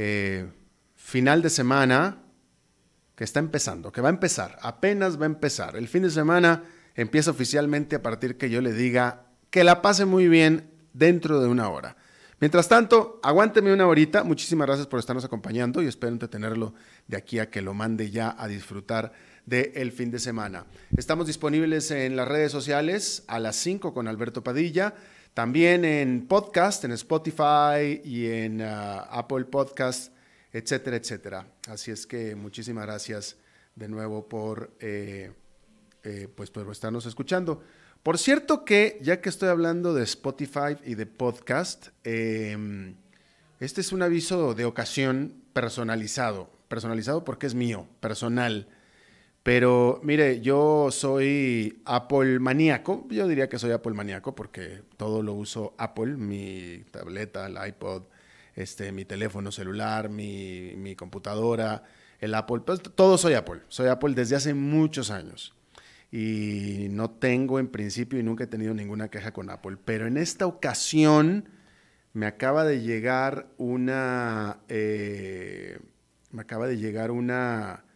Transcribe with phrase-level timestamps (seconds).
[0.00, 0.46] eh,
[0.94, 2.18] final de semana
[3.16, 5.74] que está empezando, que va a empezar, apenas va a empezar.
[5.74, 6.62] El fin de semana
[6.94, 11.48] empieza oficialmente a partir que yo le diga que la pase muy bien dentro de
[11.48, 11.96] una hora.
[12.38, 14.22] Mientras tanto, aguánteme una horita.
[14.22, 16.74] Muchísimas gracias por estarnos acompañando y espero tenerlo
[17.08, 19.10] de aquí a que lo mande ya a disfrutar
[19.46, 20.64] del fin de semana.
[20.96, 24.94] Estamos disponibles en las redes sociales a las 5 con Alberto Padilla.
[25.38, 30.12] También en podcast, en Spotify y en uh, Apple Podcast,
[30.52, 31.46] etcétera, etcétera.
[31.68, 33.36] Así es que muchísimas gracias
[33.76, 35.30] de nuevo por, eh,
[36.02, 37.62] eh, pues, por estarnos escuchando.
[38.02, 42.96] Por cierto que, ya que estoy hablando de Spotify y de podcast, em,
[43.60, 46.50] este es un aviso de ocasión personalizado.
[46.66, 48.66] Personalizado porque es mío, personal.
[49.48, 53.06] Pero mire, yo soy Apple maníaco.
[53.08, 58.02] Yo diría que soy Apple maníaco porque todo lo uso Apple, mi tableta, el iPod,
[58.54, 61.82] este, mi teléfono celular, mi, mi computadora,
[62.20, 62.60] el Apple.
[62.60, 63.62] Pues, todo soy Apple.
[63.68, 65.54] Soy Apple desde hace muchos años.
[66.12, 69.78] Y no tengo en principio y nunca he tenido ninguna queja con Apple.
[69.82, 71.48] Pero en esta ocasión
[72.12, 74.58] me acaba de llegar una...
[74.68, 75.78] Eh,
[76.32, 77.86] me acaba de llegar una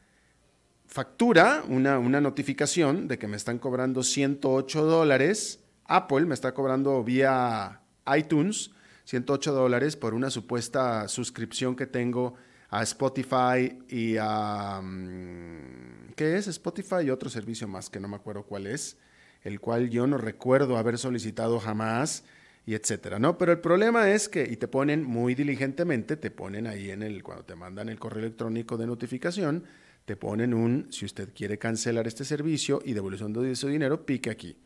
[0.92, 5.60] factura, una, una notificación de que me están cobrando 108 dólares.
[5.86, 7.80] Apple me está cobrando vía
[8.14, 8.70] iTunes
[9.04, 12.34] 108 dólares por una supuesta suscripción que tengo
[12.68, 14.80] a Spotify y a...
[14.82, 16.46] Mm, ¿Qué es?
[16.46, 18.98] Spotify y otro servicio más que no me acuerdo cuál es,
[19.44, 22.22] el cual yo no recuerdo haber solicitado jamás
[22.66, 23.38] y etcétera, ¿no?
[23.38, 27.22] Pero el problema es que, y te ponen muy diligentemente, te ponen ahí en el,
[27.22, 29.64] cuando te mandan el correo electrónico de notificación,
[30.04, 34.30] te ponen un, si usted quiere cancelar este servicio y devolución de su dinero, pique
[34.30, 34.56] aquí.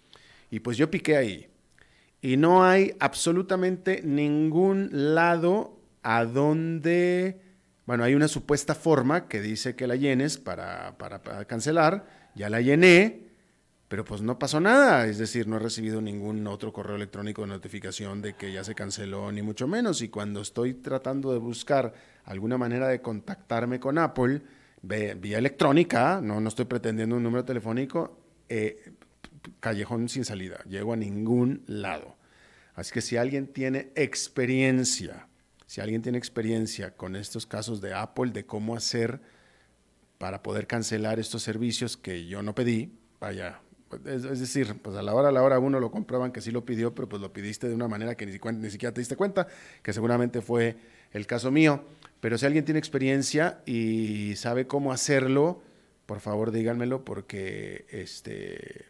[0.50, 1.48] Y pues yo piqué ahí.
[2.22, 7.40] Y no hay absolutamente ningún lado a donde,
[7.84, 12.48] bueno, hay una supuesta forma que dice que la llenes para, para, para cancelar, ya
[12.48, 13.26] la llené,
[13.88, 17.48] pero pues no pasó nada, es decir, no he recibido ningún otro correo electrónico de
[17.48, 20.02] notificación de que ya se canceló, ni mucho menos.
[20.02, 21.94] Y cuando estoy tratando de buscar
[22.24, 24.42] alguna manera de contactarme con Apple,
[24.86, 28.92] vía electrónica, no, no estoy pretendiendo un número telefónico, eh,
[29.60, 32.16] callejón sin salida, llego a ningún lado.
[32.74, 35.28] Así que si alguien tiene experiencia,
[35.66, 39.20] si alguien tiene experiencia con estos casos de Apple, de cómo hacer
[40.18, 43.60] para poder cancelar estos servicios que yo no pedí, vaya,
[44.04, 46.64] es, decir, pues a la hora a la hora uno lo comprueban que sí lo
[46.64, 49.46] pidió, pero pues lo pidiste de una manera que ni, ni siquiera te diste cuenta,
[49.82, 50.76] que seguramente fue
[51.12, 51.84] el caso mío.
[52.20, 55.62] Pero si alguien tiene experiencia y sabe cómo hacerlo,
[56.06, 58.86] por favor díganmelo porque este,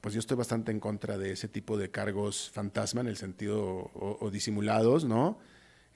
[0.00, 3.90] pues yo estoy bastante en contra de ese tipo de cargos fantasma en el sentido
[3.94, 5.38] o, disimulados, ¿no?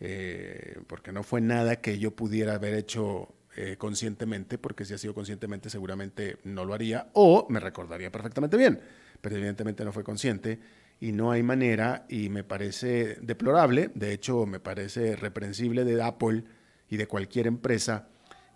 [0.01, 4.99] Eh, porque no fue nada que yo pudiera haber hecho eh, conscientemente, porque si ha
[4.99, 8.81] sido conscientemente seguramente no lo haría o me recordaría perfectamente bien,
[9.21, 10.59] pero evidentemente no fue consciente
[11.01, 16.45] y no hay manera y me parece deplorable, de hecho me parece reprensible de Apple
[16.91, 18.09] y de cualquier empresa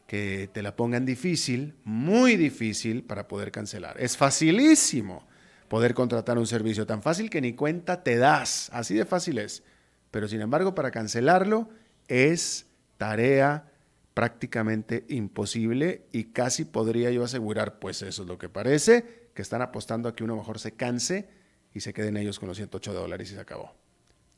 [0.06, 3.98] que te la pongan difícil, muy difícil para poder cancelar.
[3.98, 5.26] Es facilísimo
[5.68, 9.62] poder contratar un servicio tan fácil que ni cuenta te das, así de fácil es.
[10.10, 11.70] Pero sin embargo, para cancelarlo
[12.06, 12.66] es
[12.98, 13.72] tarea
[14.12, 19.62] prácticamente imposible y casi podría yo asegurar, pues eso es lo que parece, que están
[19.62, 21.28] apostando a que uno mejor se canse
[21.74, 23.74] y se queden ellos con los 108 dólares y se acabó.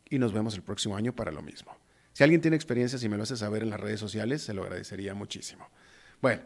[0.08, 1.76] Y nos vemos el próximo año para lo mismo.
[2.12, 4.62] Si alguien tiene experiencia, si me lo hace saber en las redes sociales, se lo
[4.62, 5.68] agradecería muchísimo.
[6.22, 6.42] Bueno,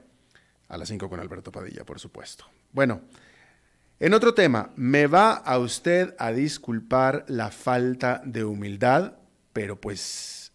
[0.69, 2.45] a las 5 con Alberto Padilla, por supuesto.
[2.73, 3.03] Bueno,
[4.01, 9.15] en otro tema, me va a usted a disculpar la falta de humildad,
[9.53, 10.53] pero pues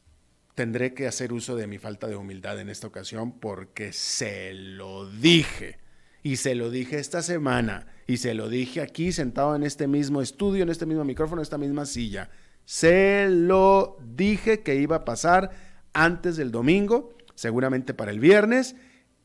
[0.56, 5.10] tendré que hacer uso de mi falta de humildad en esta ocasión porque se lo
[5.10, 5.80] dije.
[6.24, 7.88] Y se lo dije esta semana.
[8.08, 11.44] Y se lo dije aquí sentado en este mismo estudio, en este mismo micrófono, en
[11.44, 12.30] esta misma silla.
[12.66, 15.52] Se lo dije que iba a pasar
[15.94, 18.76] antes del domingo, seguramente para el viernes.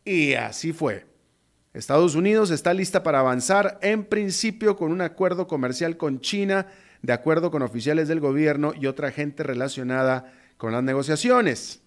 [0.05, 1.07] Y así fue.
[1.73, 6.67] Estados Unidos está lista para avanzar en principio con un acuerdo comercial con China,
[7.03, 11.83] de acuerdo con oficiales del gobierno y otra gente relacionada con las negociaciones.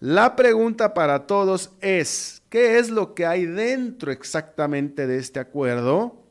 [0.00, 6.24] La pregunta para todos es, ¿qué es lo que hay dentro exactamente de este acuerdo?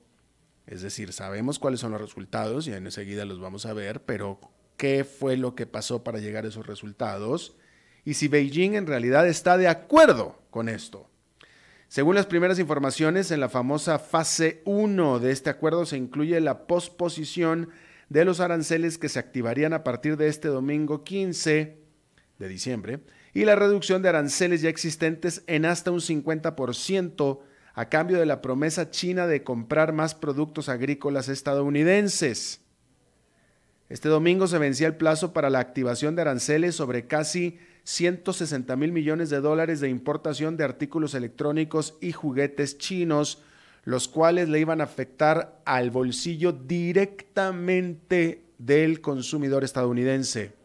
[0.68, 4.40] Es decir, sabemos cuáles son los resultados y enseguida los vamos a ver, pero
[4.78, 7.58] ¿qué fue lo que pasó para llegar a esos resultados?
[8.06, 11.10] Y si Beijing en realidad está de acuerdo con esto.
[11.90, 16.68] Según las primeras informaciones, en la famosa fase 1 de este acuerdo se incluye la
[16.68, 17.69] posposición
[18.08, 21.78] de los aranceles que se activarían a partir de este domingo 15
[22.40, 23.02] de diciembre
[23.38, 27.39] y la reducción de aranceles ya existentes en hasta un 50%
[27.75, 32.62] a cambio de la promesa china de comprar más productos agrícolas estadounidenses.
[33.89, 38.92] Este domingo se vencía el plazo para la activación de aranceles sobre casi 160 mil
[38.92, 43.44] millones de dólares de importación de artículos electrónicos y juguetes chinos,
[43.83, 50.57] los cuales le iban a afectar al bolsillo directamente del consumidor estadounidense.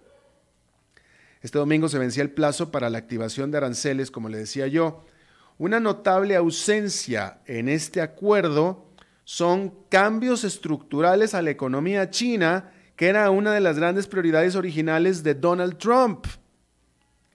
[1.43, 5.05] Este domingo se vencía el plazo para la activación de aranceles, como le decía yo.
[5.59, 8.87] Una notable ausencia en este acuerdo
[9.25, 15.25] son cambios estructurales a la economía china, que era una de las grandes prioridades originales
[15.25, 16.27] de Donald Trump.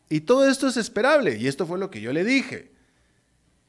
[0.09, 2.71] Y todo esto es esperable, y esto fue lo que yo le dije.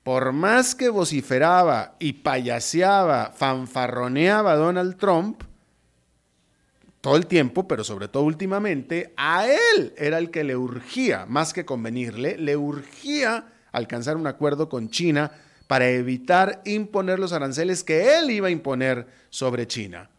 [0.04, 5.42] Por más que vociferaba y payaseaba, fanfarroneaba Donald Trump,
[7.08, 11.54] todo el tiempo, pero sobre todo últimamente, a él era el que le urgía, más
[11.54, 15.32] que convenirle, le urgía alcanzar un acuerdo con China
[15.68, 20.10] para evitar imponer los aranceles que él iba a imponer sobre China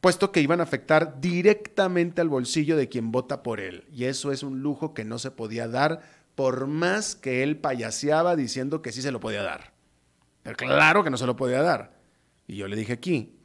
[0.00, 3.84] puesto que iban a afectar directamente al bolsillo de quien vota por él.
[3.92, 6.00] Y eso es un lujo que no se podía dar
[6.34, 9.72] por más que él payaseaba diciendo que sí se lo podía dar.
[10.42, 11.92] Pero claro que no se lo podía dar.
[12.48, 13.38] Y yo le dije aquí,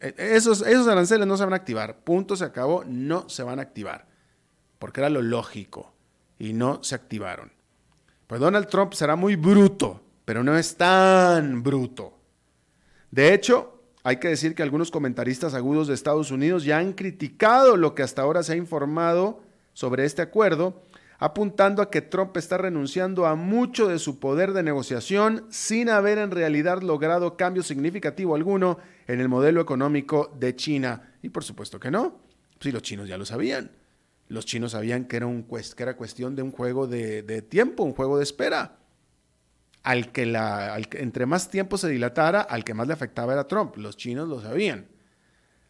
[0.00, 1.98] e, esos, esos aranceles no se van a activar.
[2.00, 4.06] Punto, se acabó, no se van a activar.
[4.78, 5.92] Porque era lo lógico.
[6.38, 7.52] Y no se activaron.
[8.26, 12.16] Pues Donald Trump será muy bruto, pero no es tan bruto.
[13.10, 17.76] De hecho, hay que decir que algunos comentaristas agudos de Estados Unidos ya han criticado
[17.76, 19.42] lo que hasta ahora se ha informado
[19.72, 20.82] sobre este acuerdo,
[21.20, 26.18] apuntando a que Trump está renunciando a mucho de su poder de negociación sin haber
[26.18, 31.12] en realidad logrado cambio significativo alguno en el modelo económico de China.
[31.22, 32.20] Y por supuesto que no,
[32.58, 33.70] si los chinos ya lo sabían.
[34.28, 37.82] Los chinos sabían que era, un, que era cuestión de un juego de, de tiempo,
[37.84, 38.78] un juego de espera
[39.82, 43.76] al que, la, entre más tiempo se dilatara, al que más le afectaba era Trump.
[43.76, 44.88] Los chinos lo sabían.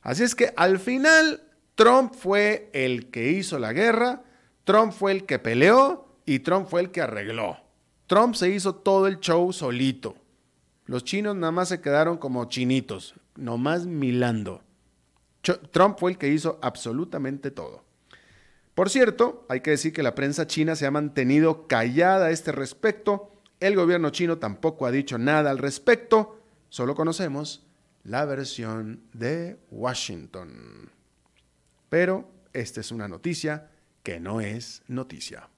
[0.02, 1.42] Así es que al final
[1.74, 4.22] Trump fue el que hizo la guerra,
[4.70, 7.58] Trump fue el que peleó y Trump fue el que arregló.
[8.06, 10.16] Trump se hizo todo el show solito.
[10.86, 14.62] Los chinos nada más se quedaron como chinitos, nomás milando.
[15.70, 17.84] Trump fue el que hizo absolutamente todo.
[18.74, 22.52] Por cierto, hay que decir que la prensa china se ha mantenido callada a este
[22.52, 23.30] respecto
[23.60, 26.40] el gobierno chino tampoco ha dicho nada al respecto,
[26.70, 27.66] solo conocemos
[28.04, 30.90] la versión de Washington.
[31.90, 33.70] Pero esta es una noticia
[34.02, 35.48] que no es noticia.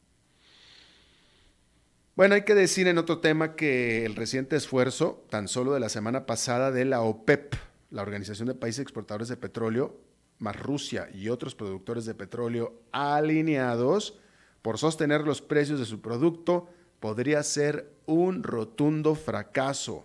[2.15, 5.89] Bueno, hay que decir en otro tema que el reciente esfuerzo, tan solo de la
[5.89, 7.55] semana pasada, de la OPEP,
[7.91, 9.99] la Organización de Países Exportadores de Petróleo,
[10.39, 14.19] más Rusia y otros productores de petróleo alineados
[14.61, 16.69] por sostener los precios de su producto,
[17.01, 20.05] podría ser un rotundo fracaso.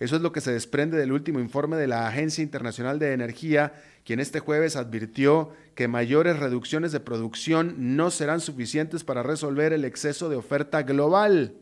[0.00, 3.74] Eso es lo que se desprende del último informe de la Agencia Internacional de Energía,
[4.02, 9.84] quien este jueves advirtió que mayores reducciones de producción no serán suficientes para resolver el
[9.84, 11.54] exceso de oferta global.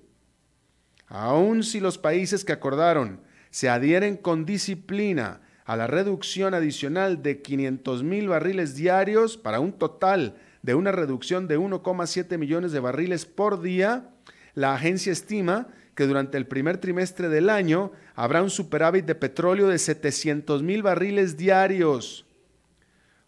[1.09, 7.43] Aun si los países que acordaron se adhieren con disciplina a la reducción adicional de
[7.43, 13.27] 500 mil barriles diarios para un total de una reducción de 1,7 millones de barriles
[13.27, 14.11] por día,
[14.55, 15.69] la agencia estima
[15.99, 20.85] que durante el primer trimestre del año habrá un superávit de petróleo de 700 mil
[20.85, 22.25] barriles diarios.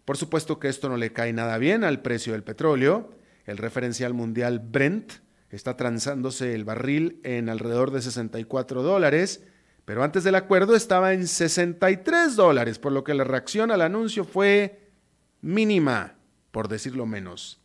[0.05, 3.11] Por supuesto que esto no le cae nada bien al precio del petróleo.
[3.45, 5.15] El referencial mundial Brent
[5.49, 9.43] está transándose el barril en alrededor de 64 dólares,
[9.83, 14.23] pero antes del acuerdo estaba en 63 dólares, por lo que la reacción al anuncio
[14.23, 14.79] fue
[15.41, 16.15] mínima,
[16.51, 17.59] por decirlo menos.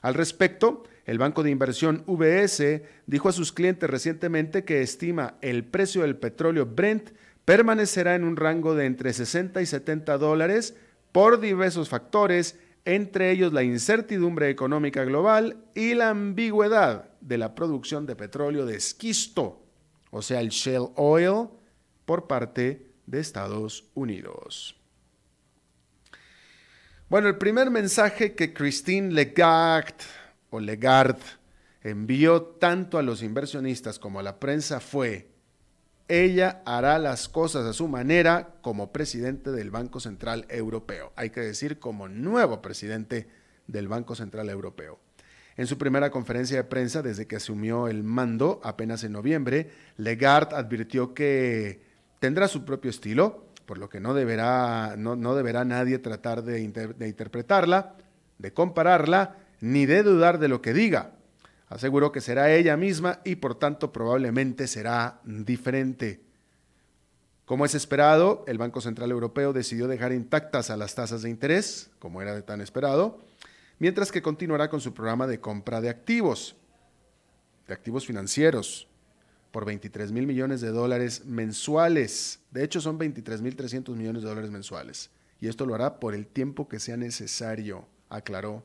[0.00, 5.64] Al respecto, el banco de inversión VS dijo a sus clientes recientemente que estima el
[5.64, 7.12] precio del petróleo Brent
[7.46, 10.76] permanecerá en un rango de entre 60 y 70 dólares
[11.10, 18.04] por diversos factores, entre ellos la incertidumbre económica global y la ambigüedad de la producción
[18.04, 19.64] de petróleo de esquisto,
[20.10, 21.48] o sea, el shale oil,
[22.04, 24.76] por parte de Estados Unidos.
[27.08, 30.04] Bueno, el primer mensaje que Christine Lagarde
[30.50, 31.22] o Lagarde
[31.82, 35.28] envió tanto a los inversionistas como a la prensa fue
[36.08, 41.12] ella hará las cosas a su manera como presidente del Banco Central Europeo.
[41.16, 43.28] Hay que decir como nuevo presidente
[43.66, 44.98] del Banco Central Europeo.
[45.58, 50.54] En su primera conferencia de prensa desde que asumió el mando apenas en noviembre, Legard
[50.54, 51.82] advirtió que
[52.20, 57.08] tendrá su propio estilo, por lo que no deberá, no, deberá nadie tratar de, de
[57.08, 57.96] interpretarla,
[58.38, 61.12] de compararla, ni de dudar de lo que diga.
[61.68, 66.20] Aseguró que será ella misma y por tanto probablemente será diferente.
[67.44, 71.90] Como es esperado, el Banco Central Europeo decidió dejar intactas a las tasas de interés,
[71.98, 73.22] como era de tan esperado,
[73.78, 76.56] mientras que continuará con su programa de compra de activos,
[77.66, 78.86] de activos financieros,
[79.50, 82.40] por 23 mil millones de dólares mensuales.
[82.50, 85.10] De hecho, son 23 mil 300 millones de dólares mensuales.
[85.40, 88.62] Y esto lo hará por el tiempo que sea necesario, aclaró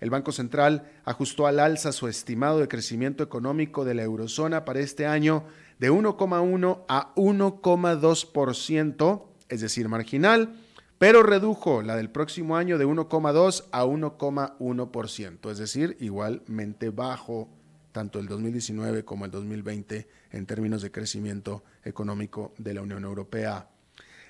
[0.00, 4.80] el Banco Central ajustó al alza su estimado de crecimiento económico de la eurozona para
[4.80, 5.44] este año
[5.78, 10.54] de 1,1 a 1,2%, es decir, marginal,
[10.98, 17.50] pero redujo la del próximo año de 1,2 a 1,1%, es decir, igualmente bajo
[17.92, 23.70] tanto el 2019 como el 2020 en términos de crecimiento económico de la Unión Europea.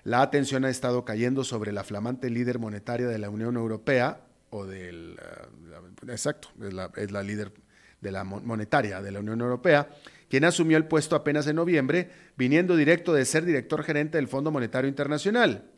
[0.05, 4.67] La atención ha estado cayendo sobre la flamante líder monetaria de la Unión Europea, o
[4.67, 6.49] del, eh, exacto,
[6.97, 7.53] es la, líder
[8.01, 9.89] de la monetaria de la Unión Europea,
[10.29, 14.51] quien asumió el puesto apenas en noviembre, viniendo directo de ser director gerente del Fondo
[14.51, 15.71] Monetario Internacional.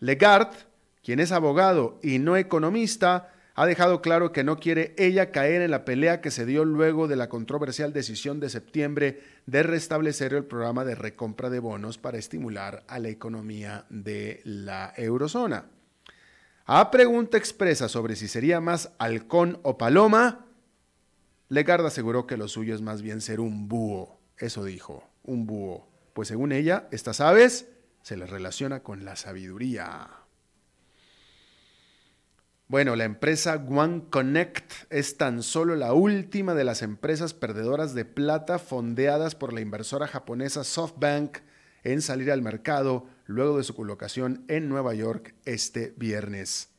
[0.00, 0.50] Legard,
[1.02, 5.72] quien es abogado y no economista, ha dejado claro que no quiere ella caer en
[5.72, 10.44] la pelea que se dio luego de la controversial decisión de septiembre de restablecer el
[10.44, 15.64] programa de recompra de bonos para estimular a la economía de la eurozona.
[16.70, 20.44] A pregunta expresa sobre si sería más halcón o paloma,
[21.48, 24.20] Legard aseguró que lo suyo es más bien ser un búho.
[24.36, 25.88] Eso dijo, un búho.
[26.12, 27.68] Pues según ella, estas aves
[28.02, 30.10] se les relaciona con la sabiduría.
[32.66, 38.04] Bueno, la empresa One Connect es tan solo la última de las empresas perdedoras de
[38.04, 41.38] plata fondeadas por la inversora japonesa SoftBank
[41.82, 46.70] en salir al mercado luego de su colocación en Nueva York este viernes.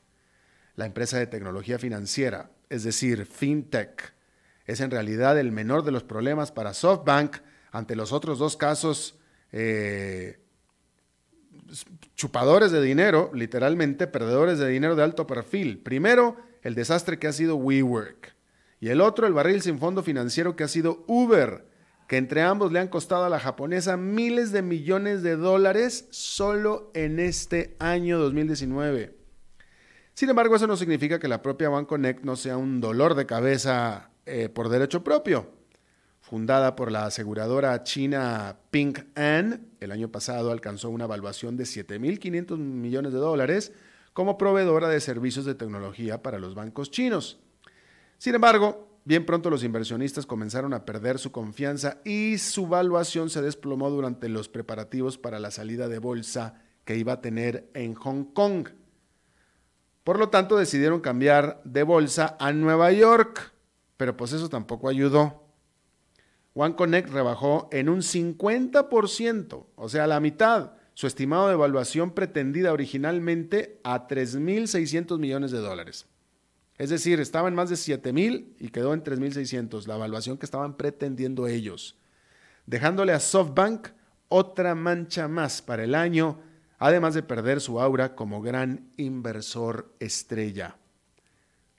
[0.76, 4.14] La empresa de tecnología financiera, es decir, FinTech,
[4.66, 7.38] es en realidad el menor de los problemas para SoftBank
[7.72, 9.20] ante los otros dos casos
[9.52, 10.40] eh,
[12.16, 15.78] chupadores de dinero, literalmente perdedores de dinero de alto perfil.
[15.78, 18.36] Primero, el desastre que ha sido WeWork
[18.80, 21.69] y el otro, el barril sin fondo financiero que ha sido Uber
[22.10, 26.90] que entre ambos le han costado a la japonesa miles de millones de dólares solo
[26.96, 29.16] en este año 2019.
[30.16, 34.10] Sin embargo, eso no significa que la propia OneConnect no sea un dolor de cabeza
[34.26, 35.52] eh, por derecho propio.
[36.20, 42.58] Fundada por la aseguradora china Ping An, el año pasado alcanzó una evaluación de 7.500
[42.58, 43.72] millones de dólares
[44.14, 47.40] como proveedora de servicios de tecnología para los bancos chinos.
[48.18, 53.42] Sin embargo, Bien pronto los inversionistas comenzaron a perder su confianza y su valuación se
[53.42, 58.26] desplomó durante los preparativos para la salida de bolsa que iba a tener en Hong
[58.26, 58.68] Kong.
[60.04, 63.52] Por lo tanto, decidieron cambiar de bolsa a Nueva York,
[63.98, 65.44] pero pues eso tampoco ayudó.
[66.54, 73.82] OneConnect rebajó en un 50%, o sea, la mitad, su estimado de evaluación pretendida originalmente
[73.84, 76.06] a 3.600 millones de dólares.
[76.80, 80.46] Es decir, estaba en más de 7 mil y quedó en 3.600, la evaluación que
[80.46, 81.98] estaban pretendiendo ellos,
[82.66, 83.90] dejándole a SoftBank
[84.30, 86.40] otra mancha más para el año,
[86.78, 90.78] además de perder su aura como gran inversor estrella.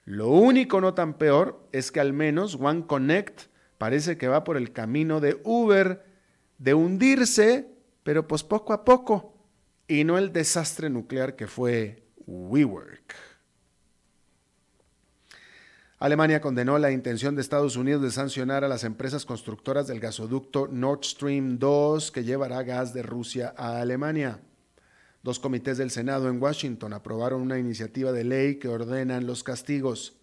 [0.05, 3.47] Lo único no tan peor es que al menos OneConnect
[3.79, 6.05] parece que va por el camino de Uber
[6.59, 7.67] de hundirse,
[8.03, 9.33] pero pues poco a poco,
[9.87, 13.30] y no el desastre nuclear que fue WeWork.
[16.01, 20.67] Alemania condenó la intención de Estados Unidos de sancionar a las empresas constructoras del gasoducto
[20.67, 24.39] Nord Stream 2 que llevará gas de Rusia a Alemania.
[25.21, 30.17] Dos comités del Senado en Washington aprobaron una iniciativa de ley que ordenan los castigos.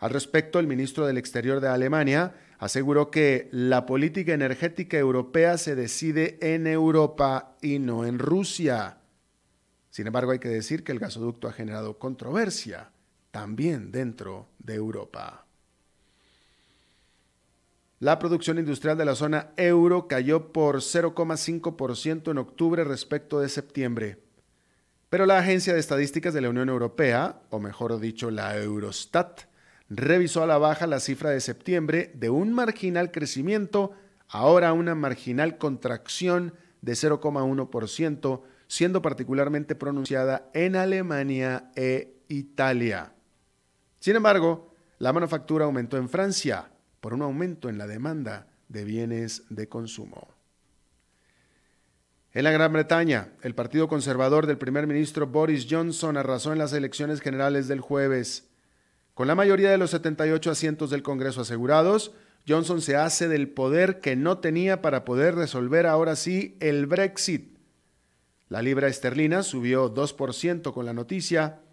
[0.00, 5.76] Al respecto, el ministro del Exterior de Alemania aseguró que la política energética europea se
[5.76, 8.98] decide en Europa y no en Rusia.
[9.90, 12.90] Sin embargo, hay que decir que el gasoducto ha generado controversia
[13.34, 15.44] también dentro de Europa.
[17.98, 24.18] La producción industrial de la zona euro cayó por 0,5% en octubre respecto de septiembre.
[25.10, 29.40] Pero la Agencia de Estadísticas de la Unión Europea, o mejor dicho, la Eurostat,
[29.90, 33.94] revisó a la baja la cifra de septiembre de un marginal crecimiento,
[34.28, 43.10] ahora una marginal contracción de 0,1%, siendo particularmente pronunciada en Alemania e Italia.
[44.04, 46.68] Sin embargo, la manufactura aumentó en Francia
[47.00, 50.28] por un aumento en la demanda de bienes de consumo.
[52.34, 56.74] En la Gran Bretaña, el Partido Conservador del primer ministro Boris Johnson arrasó en las
[56.74, 58.50] elecciones generales del jueves.
[59.14, 62.12] Con la mayoría de los 78 asientos del Congreso asegurados,
[62.46, 67.56] Johnson se hace del poder que no tenía para poder resolver ahora sí el Brexit.
[68.50, 71.63] La libra esterlina subió 2% con la noticia.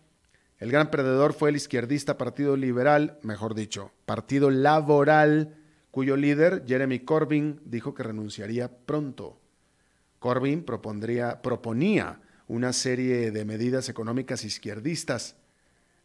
[0.61, 5.57] El gran perdedor fue el izquierdista Partido Liberal, mejor dicho, Partido Laboral,
[5.91, 9.41] cuyo líder, Jeremy Corbyn, dijo que renunciaría pronto.
[10.19, 15.35] Corbyn proponía una serie de medidas económicas izquierdistas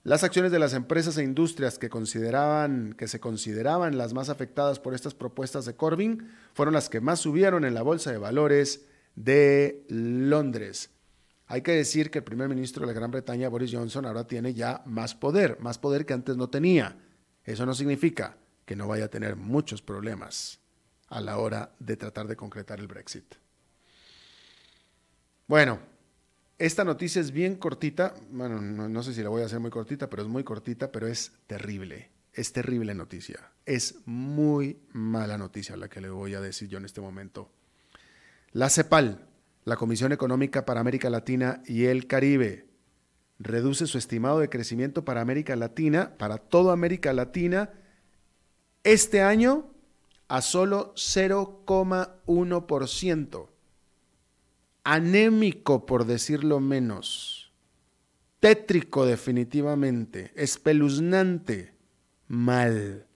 [0.06, 4.78] las acciones de las empresas e industrias que, consideraban, que se consideraban las más afectadas
[4.78, 8.86] por estas propuestas de Corbyn fueron las que más subieron en la Bolsa de Valores
[9.16, 10.90] de Londres.
[11.48, 14.52] Hay que decir que el primer ministro de la Gran Bretaña, Boris Johnson, ahora tiene
[14.52, 16.98] ya más poder, más poder que antes no tenía.
[17.44, 20.58] Eso no significa que no vaya a tener muchos problemas
[21.08, 23.36] a la hora de tratar de concretar el Brexit.
[25.46, 25.78] Bueno,
[26.58, 30.10] esta noticia es bien cortita, bueno, no, sé si la voy a hacer muy cortita,
[30.10, 32.10] pero es muy cortita, pero es terrible.
[32.32, 33.52] Es terrible noticia.
[33.64, 37.50] Es muy mala noticia la que le voy a decir yo en este momento.
[38.52, 39.26] La CEPAL,
[39.66, 42.70] la Comisión Económica para América Latina y el Caribe,
[43.38, 47.74] reduce su estimado de crecimiento para América Latina, para toda América Latina,
[48.84, 49.68] este año
[50.28, 53.48] a solo 0,1%
[54.84, 57.52] anémico por decirlo menos,
[58.38, 61.74] tétrico definitivamente, espeluznante,
[62.28, 63.08] mal.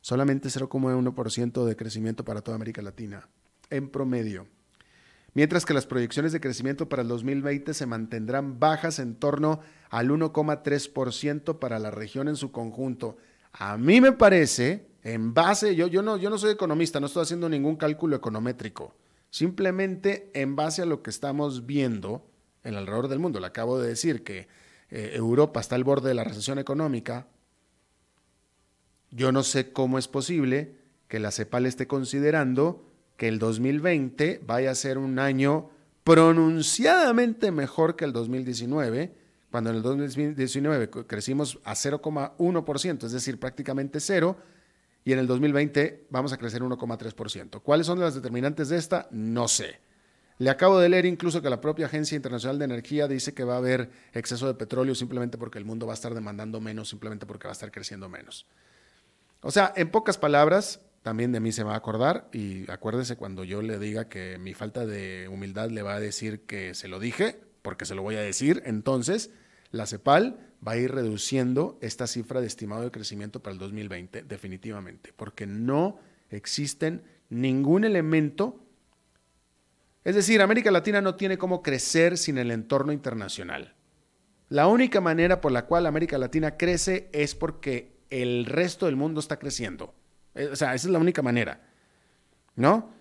[0.00, 3.28] Solamente 0,1% de crecimiento para toda América Latina,
[3.68, 4.46] en promedio.
[5.34, 10.10] Mientras que las proyecciones de crecimiento para el 2020 se mantendrán bajas en torno al
[10.10, 13.16] 1,3% para la región en su conjunto.
[13.52, 17.76] A mí me parece, en base, yo, yo, no, soy economista, no estoy haciendo ningún
[17.76, 18.94] cálculo econométrico
[19.30, 22.28] Simplemente en base a lo que estamos viendo
[22.64, 23.40] en alrededor del mundo.
[23.40, 24.46] Le acabo de decir que
[24.90, 27.28] eh, Europa está al borde de la recesión económica.
[29.10, 30.76] Yo no sé cómo es posible
[31.08, 32.91] que la CEPAL esté considerando
[33.22, 35.70] que el 2020 vaya a ser un año
[36.02, 39.14] pronunciadamente mejor que el 2019,
[39.48, 44.38] cuando en el 2019 crecimos a 0,1%, es decir, prácticamente cero,
[45.04, 47.62] y en el 2020 vamos a crecer 1,3%.
[47.62, 49.06] ¿Cuáles son las determinantes de esta?
[49.12, 49.78] No sé.
[50.38, 53.54] Le acabo de leer incluso que la propia Agencia Internacional de Energía dice que va
[53.54, 57.24] a haber exceso de petróleo simplemente porque el mundo va a estar demandando menos, simplemente
[57.24, 58.48] porque va a estar creciendo menos.
[59.42, 63.44] O sea, en pocas palabras, también de mí se va a acordar y acuérdese cuando
[63.44, 67.00] yo le diga que mi falta de humildad le va a decir que se lo
[67.00, 69.30] dije, porque se lo voy a decir, entonces
[69.70, 74.22] la CEPAL va a ir reduciendo esta cifra de estimado de crecimiento para el 2020,
[74.22, 75.98] definitivamente, porque no
[76.30, 78.64] existen ningún elemento.
[80.04, 83.74] Es decir, América Latina no tiene cómo crecer sin el entorno internacional.
[84.48, 89.18] La única manera por la cual América Latina crece es porque el resto del mundo
[89.18, 89.94] está creciendo.
[90.34, 91.60] Eh, o sea, esa es la única manera.
[92.56, 92.92] ¿No?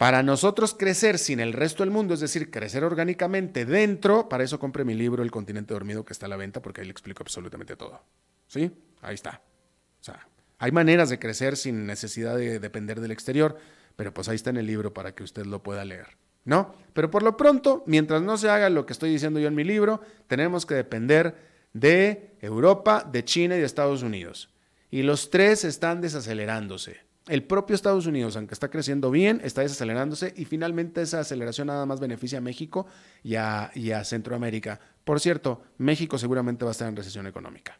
[0.00, 4.58] Para nosotros crecer sin el resto del mundo, es decir, crecer orgánicamente dentro, para eso
[4.58, 7.22] compre mi libro El continente dormido que está a la venta porque ahí le explico
[7.22, 8.02] absolutamente todo.
[8.46, 8.70] ¿Sí?
[9.02, 9.42] Ahí está.
[10.00, 10.26] O sea,
[10.58, 13.58] hay maneras de crecer sin necesidad de depender del exterior,
[13.94, 16.16] pero pues ahí está en el libro para que usted lo pueda leer.
[16.46, 16.74] ¿No?
[16.94, 19.64] Pero por lo pronto, mientras no se haga lo que estoy diciendo yo en mi
[19.64, 21.36] libro, tenemos que depender
[21.74, 24.48] de Europa, de China y de Estados Unidos.
[24.90, 26.98] Y los tres están desacelerándose.
[27.26, 31.86] El propio Estados Unidos, aunque está creciendo bien, está desacelerándose y finalmente esa aceleración nada
[31.86, 32.86] más beneficia a México
[33.22, 33.70] y a,
[34.04, 34.80] Centroamérica.
[35.04, 37.78] Por cierto, México seguramente va a estar en recesión económica,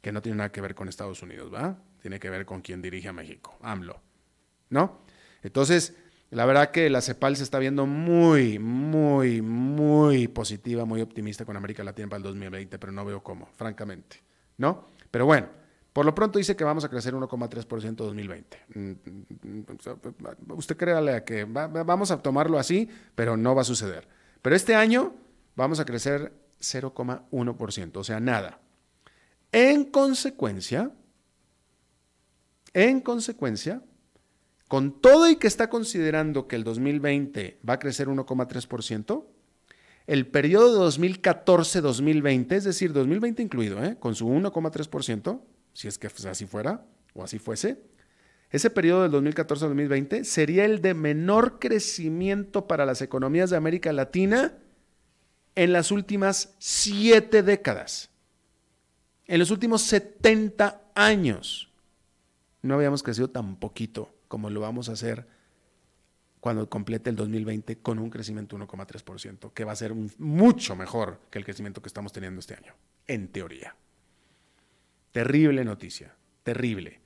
[0.00, 1.78] que no tiene nada que ver con Estados Unidos, ¿va?
[2.00, 4.00] Tiene que ver con quien dirige a México, AMLO,
[4.68, 5.00] ¿no?
[5.42, 5.96] Entonces,
[6.30, 11.56] la verdad que la CEPAL se está viendo muy, muy, muy positiva, muy optimista con
[11.56, 14.22] América Latina para el 2020, pero no veo cómo, francamente,
[14.58, 14.90] ¿no?
[15.10, 15.48] Pero bueno,
[15.98, 18.58] Por lo pronto dice que vamos a crecer 1,3% 2020.
[18.72, 18.90] Mm,
[19.48, 24.06] mm, usted créale que vamos a tomarlo así, pero no va a suceder.
[24.40, 25.16] Pero este año
[25.56, 28.60] vamos a crecer 0,1%, o sea, nada.
[29.50, 30.92] En consecuencia,
[32.74, 33.82] en consecuencia,
[34.68, 39.24] con todo y que está considerando que el 2020 va a crecer 1,3%,
[40.06, 43.96] el periodo 2014-2020, es decir, 2020 incluido, ¿eh?
[43.98, 45.40] con su 1,3%,
[45.72, 47.82] si es que así fuera o así fuese,
[48.50, 54.54] ese periodo del 2014-2020 sería el de menor crecimiento para las economías de América Latina
[55.54, 58.10] en las últimas siete décadas.
[59.26, 61.70] En los últimos 70 años
[62.62, 65.26] no habíamos crecido tan poquito como lo vamos a hacer
[66.40, 71.38] cuando complete el 2020 con un crecimiento 1,3%, que va a ser mucho mejor que
[71.38, 72.74] el crecimiento que estamos teniendo este año,
[73.06, 73.74] en teoría.
[75.18, 77.00] Terrible noticia, terrible.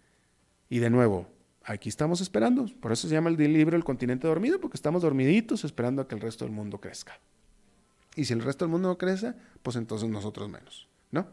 [0.69, 1.31] Y de nuevo,
[1.65, 2.67] aquí estamos esperando.
[2.79, 6.15] Por eso se llama el libro El continente dormido, porque estamos dormiditos esperando a que
[6.15, 7.19] el resto del mundo crezca.
[8.15, 11.27] Y si el resto del mundo no crece, pues entonces nosotros menos, ¿no?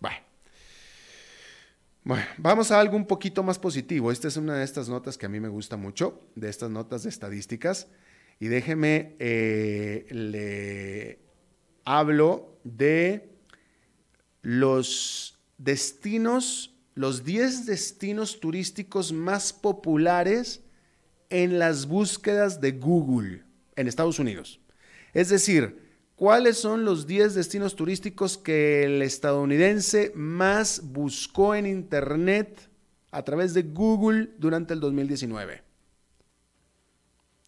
[0.00, 0.16] Bueno.
[2.38, 4.10] Vamos a algo un poquito más positivo.
[4.10, 7.04] Esta es una de estas notas que a mí me gusta mucho, de estas notas
[7.04, 7.86] de estadísticas.
[8.40, 11.20] Y déjeme, eh, le
[11.84, 13.30] hablo de
[14.42, 20.62] los destinos, los 10 destinos turísticos más populares
[21.30, 24.60] en las búsquedas de Google en Estados Unidos.
[25.12, 32.70] Es decir, ¿Cuáles son los 10 destinos turísticos que el estadounidense más buscó en Internet
[33.10, 35.62] a través de Google durante el 2019?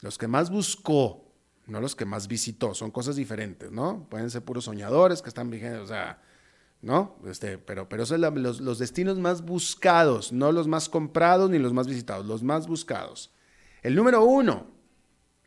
[0.03, 1.33] Los que más buscó,
[1.67, 4.07] no los que más visitó, son cosas diferentes, ¿no?
[4.11, 6.21] Pueden ser puros soñadores que están vigentes, o sea,
[6.81, 7.17] ¿no?
[7.27, 11.73] Este, pero, pero son los, los destinos más buscados, no los más comprados ni los
[11.73, 13.33] más visitados, los más buscados.
[13.83, 14.67] El número uno,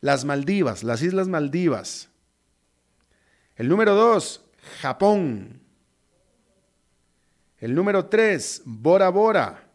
[0.00, 2.08] las Maldivas, las Islas Maldivas.
[3.56, 4.44] El número 2,
[4.80, 5.60] Japón.
[7.58, 9.68] El número 3, Bora Bora.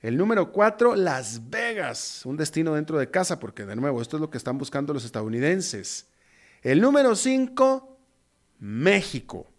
[0.00, 4.20] El número 4, Las Vegas, un destino dentro de casa, porque de nuevo, esto es
[4.20, 6.08] lo que están buscando los estadounidenses.
[6.62, 7.98] El número 5,
[8.60, 9.49] México.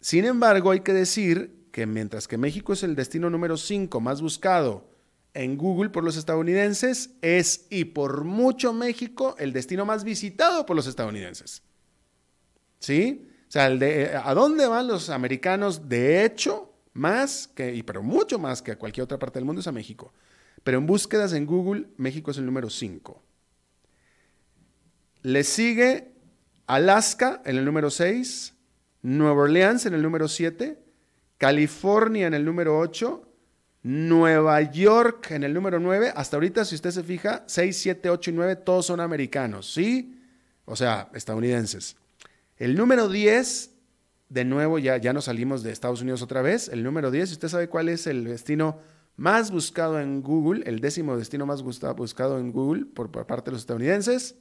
[0.00, 4.20] Sin embargo, hay que decir que mientras que México es el destino número 5 más
[4.22, 4.88] buscado
[5.34, 10.76] en Google por los estadounidenses, es y por mucho México el destino más visitado por
[10.76, 11.62] los estadounidenses.
[12.80, 13.28] ¿Sí?
[13.48, 15.88] O sea, de, ¿a dónde van los americanos?
[15.88, 19.60] De hecho, más que, y pero mucho más que a cualquier otra parte del mundo
[19.60, 20.12] es a México.
[20.64, 23.22] Pero en búsquedas en Google, México es el número 5.
[25.22, 26.12] Le sigue
[26.66, 28.54] Alaska en el número 6,
[29.02, 30.78] Nueva Orleans en el número 7,
[31.38, 33.28] California en el número 8,
[33.82, 36.12] Nueva York en el número 9.
[36.14, 40.20] Hasta ahorita, si usted se fija, 6, 7, 8 y 9, todos son americanos, ¿sí?
[40.64, 41.96] O sea, estadounidenses.
[42.56, 43.70] El número 10,
[44.28, 46.68] de nuevo, ya, ya nos salimos de Estados Unidos otra vez.
[46.68, 48.80] El número 10, ¿usted sabe cuál es el destino
[49.16, 50.64] más buscado en Google?
[50.66, 54.34] El décimo destino más buscado en Google por, parte de los estadounidenses.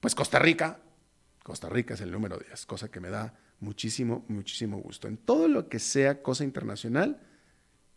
[0.00, 0.80] Pues Costa Rica.
[1.42, 5.08] Costa Rica es el número 10, cosa que me da muchísimo, muchísimo gusto.
[5.08, 7.20] En todo lo que sea cosa internacional,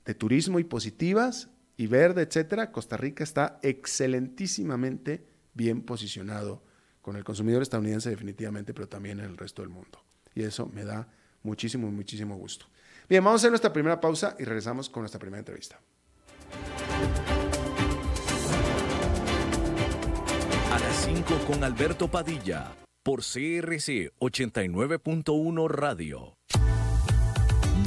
[0.05, 6.63] de turismo y positivas y verde, etcétera, Costa Rica está excelentísimamente bien posicionado
[7.01, 10.03] con el consumidor estadounidense definitivamente, pero también en el resto del mundo.
[10.33, 11.07] Y eso me da
[11.43, 12.65] muchísimo, muchísimo gusto.
[13.09, 15.79] Bien, vamos a hacer nuestra primera pausa y regresamos con nuestra primera entrevista.
[20.71, 22.75] A las 5 con Alberto Padilla,
[23.07, 26.35] por CRC 89.1 Radio.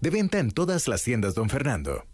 [0.00, 2.04] De venta en todas las tiendas, don Fernando.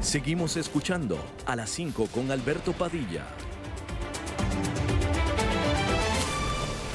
[0.00, 3.26] Seguimos escuchando a las 5 con Alberto Padilla.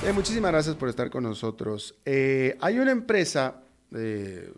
[0.04, 1.94] Eh, muchísimas gracias por estar con nosotros.
[2.04, 3.62] Eh, hay una empresa,
[3.96, 4.52] eh,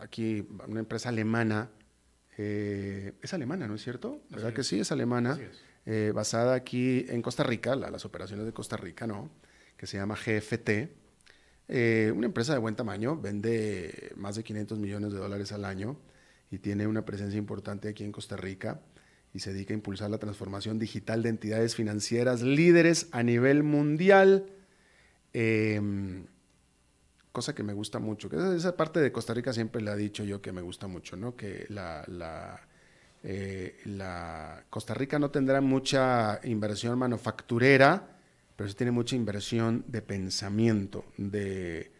[0.00, 1.70] aquí, una empresa alemana,
[2.36, 4.20] es alemana, ¿no es cierto?
[4.30, 4.80] ¿Verdad que sí?
[4.80, 5.38] Es alemana,
[6.14, 9.30] basada aquí en Costa Rica, las operaciones de Costa Rica, ¿no?
[9.76, 10.90] Que se llama GFT.
[12.14, 15.96] una empresa de buen tamaño, vende más de 500 millones de dólares al año
[16.50, 18.80] y tiene una presencia importante aquí en Costa Rica
[19.34, 24.46] y se dedica a impulsar la transformación digital de entidades financieras líderes a nivel mundial.
[25.32, 26.24] Em,
[27.32, 28.28] cosa que me gusta mucho.
[28.54, 31.36] Esa, parte de Costa Rica siempre la he dicho yo que me gusta mucho, ¿no?
[31.36, 31.66] Que
[33.22, 38.16] eh, la Costa Rica no tendrá mucha inversión manufacturera,
[38.56, 41.92] pero sí tiene mucha inversión de pensamiento, de,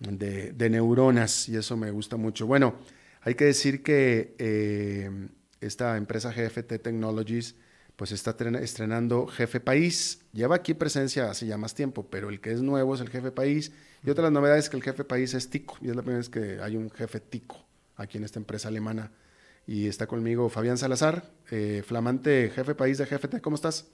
[0.00, 2.46] de, de neuronas, y eso me gusta mucho.
[2.46, 2.74] Bueno,
[3.22, 5.28] hay que decir que eh,
[5.60, 7.56] esta empresa GFT Technologies
[7.96, 10.24] pues está estrenando Jefe País.
[10.32, 13.30] Lleva aquí presencia hace ya más tiempo, pero el que es nuevo es el Jefe
[13.30, 13.72] País.
[14.04, 15.76] Y otra de las novedades es que el Jefe País es Tico.
[15.80, 17.64] Y es la primera vez que hay un Jefe Tico
[17.96, 19.12] aquí en esta empresa alemana.
[19.66, 23.40] Y está conmigo Fabián Salazar, eh, flamante Jefe País de GFT.
[23.40, 23.86] ¿Cómo estás?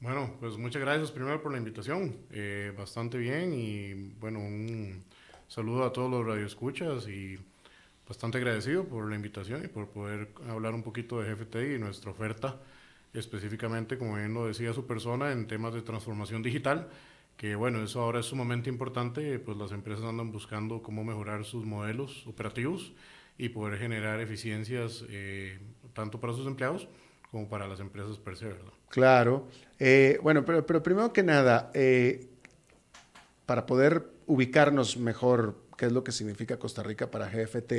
[0.00, 2.16] Bueno, pues muchas gracias primero por la invitación.
[2.30, 5.02] Eh, bastante bien y bueno, un
[5.48, 7.38] saludo a todos los radioescuchas y
[8.10, 12.10] bastante agradecido por la invitación y por poder hablar un poquito de GFT y nuestra
[12.10, 12.56] oferta,
[13.14, 16.88] específicamente, como bien lo decía su persona, en temas de transformación digital,
[17.36, 21.64] que bueno, eso ahora es sumamente importante, pues las empresas andan buscando cómo mejorar sus
[21.64, 22.92] modelos operativos
[23.38, 25.60] y poder generar eficiencias eh,
[25.92, 26.88] tanto para sus empleados
[27.30, 28.72] como para las empresas per se, ¿verdad?
[28.88, 29.46] Claro.
[29.78, 32.26] Eh, bueno, pero, pero primero que nada, eh,
[33.46, 37.72] para poder ubicarnos mejor qué es lo que significa Costa Rica para GFT.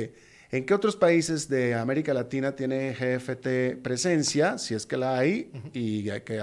[0.50, 5.52] ¿En qué otros países de América Latina tiene GFT presencia, si es que la hay,
[5.72, 6.40] y a qué,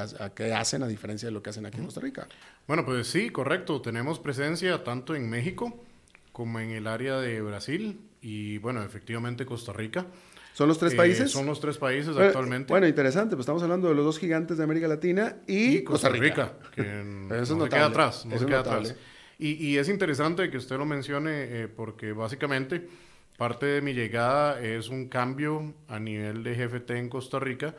[0.55, 2.29] hacen a diferencia de lo que hacen aquí en Costa Rica?
[2.65, 3.81] Bueno, pues sí, correcto.
[3.81, 5.83] Tenemos presencia tanto en México
[6.31, 10.05] como en el área de Brasil y, bueno, efectivamente Costa Rica.
[10.53, 11.29] ¿Son los tres eh, países?
[11.29, 12.71] Son los tres países actualmente.
[12.71, 16.53] Bueno, interesante, pues estamos hablando de los dos gigantes de América Latina y, Costa Rica.
[16.73, 18.25] que no se queda atrás.
[18.25, 18.95] No se queda atrás.
[19.41, 22.89] Y, es interesante que usted lo mencione eh, porque básicamente
[23.37, 27.73] parte de mi llegada es un cambio a nivel de GFT en Costa Rica.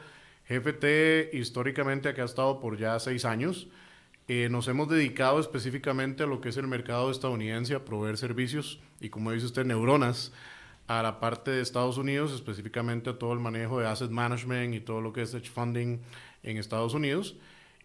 [0.48, 3.68] GFT históricamente acá ha estado por ya seis años.
[4.26, 8.80] Eh, nos hemos dedicado específicamente a lo que es el mercado estadounidense, a proveer servicios
[8.98, 10.32] y como dice usted, neuronas
[10.86, 14.80] a la parte de Estados Unidos, específicamente a todo el manejo de asset management y
[14.80, 16.00] todo lo que es hedge funding
[16.42, 17.36] en Estados Unidos.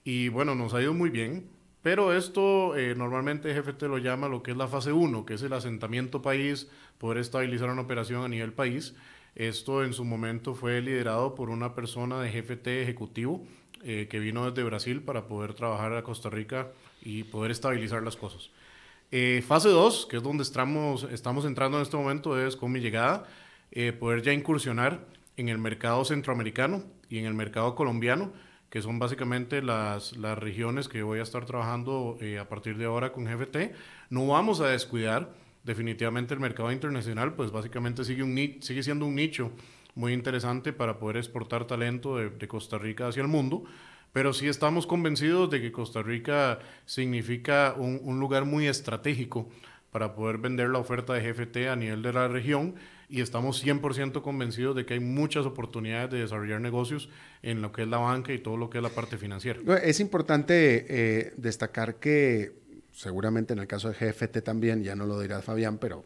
[0.05, 1.54] Y bueno, nos ha ido muy bien.
[1.85, 5.43] Pero esto eh, normalmente GFT lo llama lo que es la fase 1, que es
[5.43, 6.67] el asentamiento país,
[6.97, 8.95] poder estabilizar una operación a nivel país.
[9.35, 13.45] Esto en su momento fue liderado por una persona de GFT ejecutivo
[13.83, 16.69] eh, que vino desde Brasil para poder trabajar a Costa Rica
[17.03, 18.49] y poder estabilizar las cosas.
[19.11, 22.79] Eh, fase 2, que es donde estamos, estamos entrando en este momento, es con mi
[22.79, 23.27] llegada,
[23.99, 25.05] poder ya incursionar
[25.37, 28.31] en el mercado centroamericano y en el mercado colombiano
[28.69, 32.85] que son básicamente las, las regiones que voy a estar trabajando eh, a partir de
[32.85, 33.73] ahora con GFT.
[34.09, 39.15] No vamos a descuidar definitivamente el mercado internacional, pues básicamente sigue, un, sigue siendo un
[39.15, 39.51] nicho
[39.95, 43.63] muy interesante para poder exportar talento de, Costa Rica hacia el mundo
[44.11, 49.49] pero sí estamos convencidos de que Costa Rica significa un, un, lugar muy estratégico
[49.91, 52.75] para poder vender la oferta de GFT a nivel de la región
[53.09, 57.09] y estamos 100% convencidos de que hay muchas oportunidades de desarrollar negocios
[57.41, 59.59] en lo que es la banca y todo lo que es la parte financiera.
[59.83, 62.53] Es importante eh, destacar que
[62.95, 66.05] seguramente en el caso de GFT también, ya no lo dirá Fabián, pero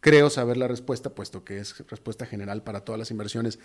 [0.00, 3.58] creo saber la respuesta, puesto que es respuesta general para todas las inversiones.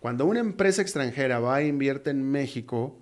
[0.00, 2.98] Cuando una empresa extranjera va e invierte en México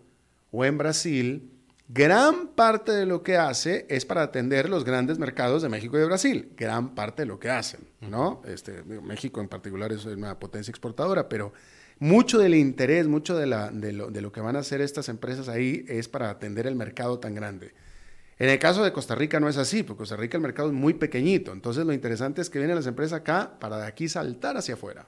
[0.52, 1.50] o en Brasil,
[1.88, 6.00] Gran parte de lo que hace es para atender los grandes mercados de México y
[6.00, 6.52] de Brasil.
[6.56, 8.40] Gran parte de lo que hacen, ¿no?
[8.46, 11.52] Este, México en particular es una potencia exportadora, pero
[11.98, 15.08] mucho del interés, mucho de, la, de, lo, de lo que van a hacer estas
[15.08, 17.74] empresas ahí es para atender el mercado tan grande.
[18.38, 20.74] En el caso de Costa Rica no es así, porque Costa Rica el mercado es
[20.74, 21.52] muy pequeñito.
[21.52, 25.06] Entonces lo interesante es que vienen las empresas acá para de aquí saltar hacia afuera.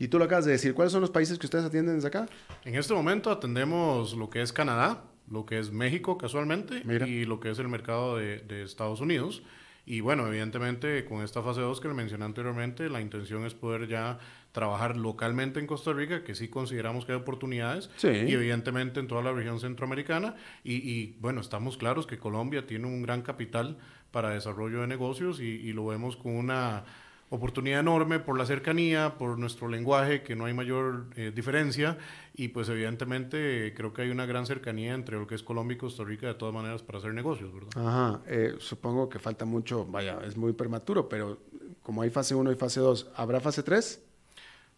[0.00, 2.26] Y tú lo acabas de decir, ¿cuáles son los países que ustedes atienden desde acá?
[2.64, 7.40] En este momento atendemos lo que es Canadá, lo que es México casualmente y lo
[7.40, 9.42] que es el mercado de, Estados Unidos.
[9.86, 13.88] Y bueno, evidentemente con esta fase 2 que le mencioné anteriormente, la intención es poder
[13.88, 14.18] ya
[14.52, 19.22] trabajar localmente en Costa Rica, que sí consideramos que hay oportunidades, y evidentemente en toda
[19.22, 20.34] la región centroamericana.
[20.62, 23.78] Y, bueno, estamos claros que Colombia tiene un gran capital
[24.10, 26.84] para desarrollo de negocios y, lo vemos con una,
[27.30, 31.98] oportunidad enorme por la cercanía, por nuestro lenguaje, que no hay mayor eh, diferencia,
[32.34, 35.78] y pues evidentemente creo que hay una gran cercanía entre lo que es Colombia y
[35.78, 37.70] Costa Rica de todas maneras para hacer negocios, ¿verdad?
[37.76, 41.38] Ajá, eh, supongo que falta mucho, vaya, es muy prematuro, pero
[41.82, 44.04] como hay fase 1 y fase 2, ¿habrá fase 3?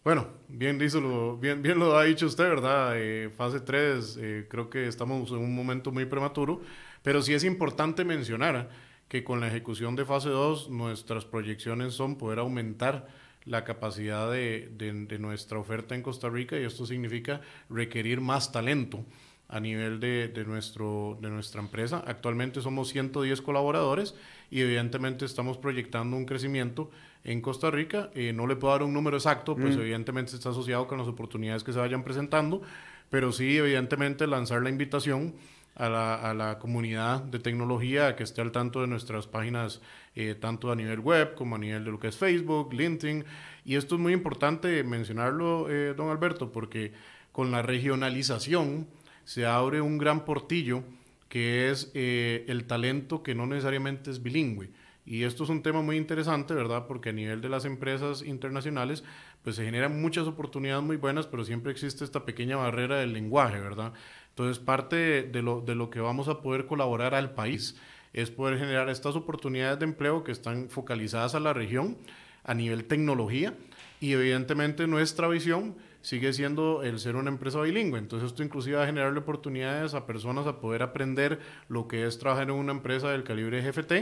[0.03, 2.95] Bueno, bien, lo, bien, bien lo ha dicho usted, ¿verdad?
[2.97, 6.63] Eh, fase 3, creo que estamos en un momento muy prematuro,
[7.03, 8.71] pero sí es importante mencionar
[9.11, 13.09] que con la ejecución de fase 2 nuestras proyecciones son poder aumentar
[13.45, 19.05] la capacidad de, de, nuestra oferta en Costa Rica y esto significa requerir más talento
[19.49, 22.05] a nivel de, de, nuestro, de nuestra empresa.
[22.07, 24.15] Actualmente somos 110 colaboradores
[24.49, 26.89] y evidentemente estamos proyectando un crecimiento
[27.25, 28.11] en Costa Rica.
[28.15, 29.81] Eh, no le puedo dar un número exacto, pues mm.
[29.81, 32.63] evidentemente está asociado con las oportunidades que se vayan presentando,
[33.11, 35.35] pero sí evidentemente lanzar la invitación
[35.75, 39.81] a la, comunidad de tecnología que esté al tanto de nuestras páginas,
[40.15, 43.25] eh, tanto a nivel web como a nivel de lo que es Facebook, LinkedIn.
[43.65, 46.93] Y esto es muy importante mencionarlo, eh, don Alberto, porque
[47.33, 48.89] con la regionalización
[49.25, 50.83] se abre un gran portillo
[51.29, 54.71] que es eh, el talento que no necesariamente es bilingüe.
[55.07, 56.87] Y esto es un tema muy interesante, ¿verdad?
[56.87, 59.03] Porque a nivel de las empresas internacionales,
[59.43, 63.59] pues se generan muchas oportunidades muy buenas, pero siempre existe esta pequeña barrera del lenguaje,
[63.61, 63.93] ¿verdad?
[64.41, 67.77] Entonces, parte de lo, de lo que vamos a poder colaborar al país
[68.15, 71.99] es poder generar estas oportunidades de empleo que están focalizadas a la región
[72.45, 73.53] a nivel tecnología
[74.01, 77.99] y evidentemente nuestra visión sigue siendo el ser una empresa bilingüe.
[77.99, 82.19] Entonces esto inclusive va a generarle oportunidades a personas a poder aprender lo que es
[82.19, 83.93] trabajar en una empresa del calibre GFT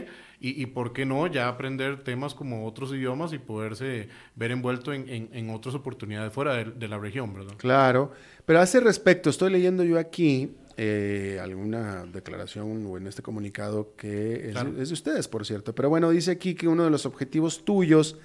[0.41, 4.93] y, y por qué no ya aprender temas como otros idiomas y poderse ver envuelto
[4.93, 7.55] en, en, otras oportunidades fuera de, la región, ¿verdad?
[7.57, 8.13] Claro,
[8.47, 13.95] pero a ese respecto estoy leyendo yo aquí eh, alguna declaración o en este comunicado
[13.97, 15.75] que es, es de ustedes, por cierto.
[15.75, 18.17] Pero bueno, dice aquí que uno de los objetivos tuyos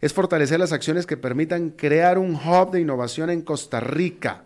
[0.00, 4.44] es fortalecer las acciones que permitan crear un hub de innovación en Costa Rica,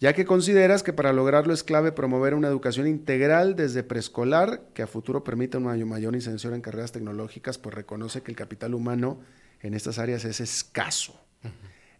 [0.00, 4.82] ya que consideras que para lograrlo es clave promover una educación integral desde preescolar que
[4.82, 9.20] a futuro permita una mayor inserción en carreras tecnológicas, pues reconoce que el capital humano
[9.60, 11.20] en estas áreas es escaso.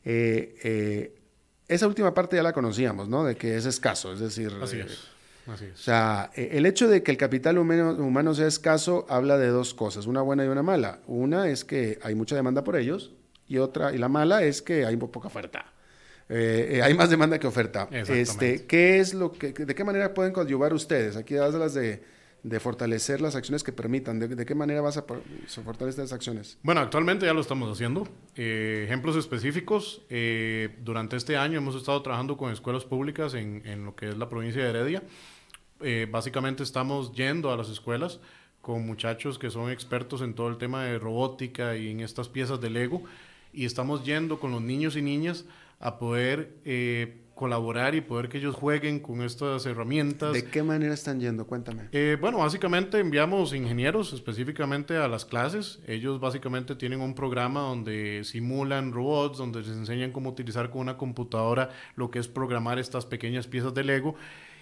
[0.05, 1.19] Eh, eh,
[1.69, 3.25] esa última parte ya la conocíamos, ¿no?
[3.25, 4.53] De que es escaso, es decir...
[4.63, 5.16] Así es
[5.47, 9.49] eh, o sea, e, el hecho de que el capital humano, sea escaso habla de
[9.49, 11.01] dos cosas, una buena y una mala.
[11.07, 13.13] Una es que hay mucha demanda por ellos
[13.49, 15.73] y otra, y la mala es que hay poca oferta.
[16.29, 17.89] Eh, eh, hay más demanda que oferta.
[17.91, 21.17] Este, ¿qué es lo que, ¿De qué manera pueden coadyuvar ustedes?
[21.17, 22.03] Aquí das las de,
[22.43, 24.19] de fortalecer las acciones que permitan.
[24.19, 25.05] ¿De, qué manera vas a
[25.65, 26.59] fortalecer esas acciones?
[26.63, 28.09] Bueno, actualmente ya lo estamos haciendo.
[28.35, 30.03] Eh, ejemplos específicos.
[30.83, 34.29] durante este año hemos estado trabajando con escuelas públicas en, en lo que es la
[34.29, 35.03] provincia de Heredia.
[35.81, 38.21] Eh, básicamente estamos yendo a las escuelas
[38.63, 42.61] con muchachos que son expertos en todo el tema de robótica y en estas piezas
[42.61, 43.03] de Lego
[43.53, 45.45] y estamos yendo con los niños y niñas
[45.79, 50.33] a poder eh, colaborar y poder que ellos jueguen con estas herramientas.
[50.33, 51.47] ¿De qué manera están yendo?
[51.47, 51.83] Cuéntame.
[51.93, 55.81] Eh, bueno, básicamente enviamos ingenieros específicamente a las clases.
[55.87, 60.97] Ellos básicamente tienen un programa donde simulan robots, donde les enseñan cómo utilizar con una
[60.97, 64.17] computadora lo que es programar estas pequeñas piezas de Lego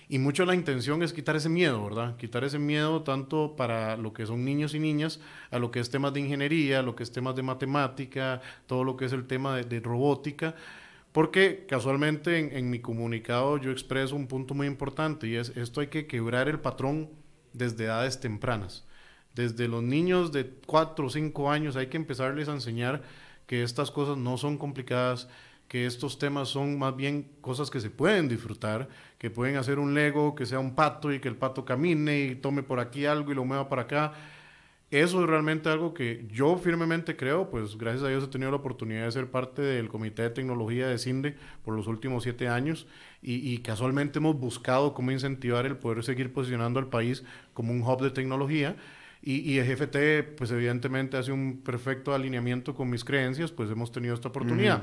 [0.08, 2.16] y mucho la intención es quitar ese miedo, ¿verdad?
[2.16, 5.90] Quitar ese miedo tanto para lo que son niños y niñas, a lo que es
[5.90, 9.26] temas de ingeniería, a lo que es temas de matemática, todo lo que es el
[9.26, 10.54] tema de, robótica,
[11.12, 15.80] porque casualmente en, en, mi comunicado yo expreso un punto muy importante y es esto
[15.80, 17.08] hay que quebrar el patrón
[17.52, 18.84] desde edades tempranas.
[19.34, 23.02] Desde los niños de 4 o 5 años hay que empezarles a enseñar
[23.46, 25.28] que estas cosas no son complicadas,
[25.68, 29.94] que estos temas son más bien cosas que se pueden disfrutar, que pueden hacer un
[29.94, 33.33] Lego que sea un pato y que el pato camine y tome por aquí algo
[33.33, 34.12] y lo mueva para acá.
[34.90, 38.59] Eso es realmente algo que yo firmemente creo, pues gracias a Dios he tenido la
[38.59, 42.87] oportunidad de ser parte del Comité de Tecnología de CINDE por los últimos siete años
[43.20, 47.24] y, casualmente hemos buscado cómo incentivar el poder seguir posicionando al país
[47.55, 48.77] como un hub de tecnología.
[49.20, 53.90] Y, y, el GFT, pues evidentemente hace un perfecto alineamiento con mis creencias, pues hemos
[53.90, 54.83] tenido esta oportunidad.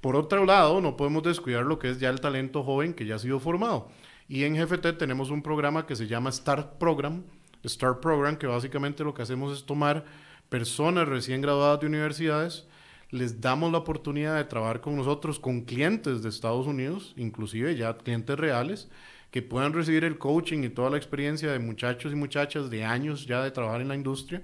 [0.00, 3.16] Por otro lado, no podemos descuidar lo que es ya el talento joven que ya
[3.16, 3.88] ha sido formado.
[4.28, 7.22] Y en GFT tenemos un programa que se llama Start Program,
[7.64, 10.04] Start Program, que básicamente lo que hacemos es tomar
[10.48, 12.66] personas recién graduadas de universidades,
[13.10, 17.96] les damos la oportunidad de trabajar con nosotros, con clientes de Estados Unidos, inclusive ya
[17.96, 18.88] clientes reales,
[19.30, 23.26] que puedan recibir el coaching y toda la experiencia de muchachos y muchachas de años
[23.26, 24.42] ya de trabajar en la industria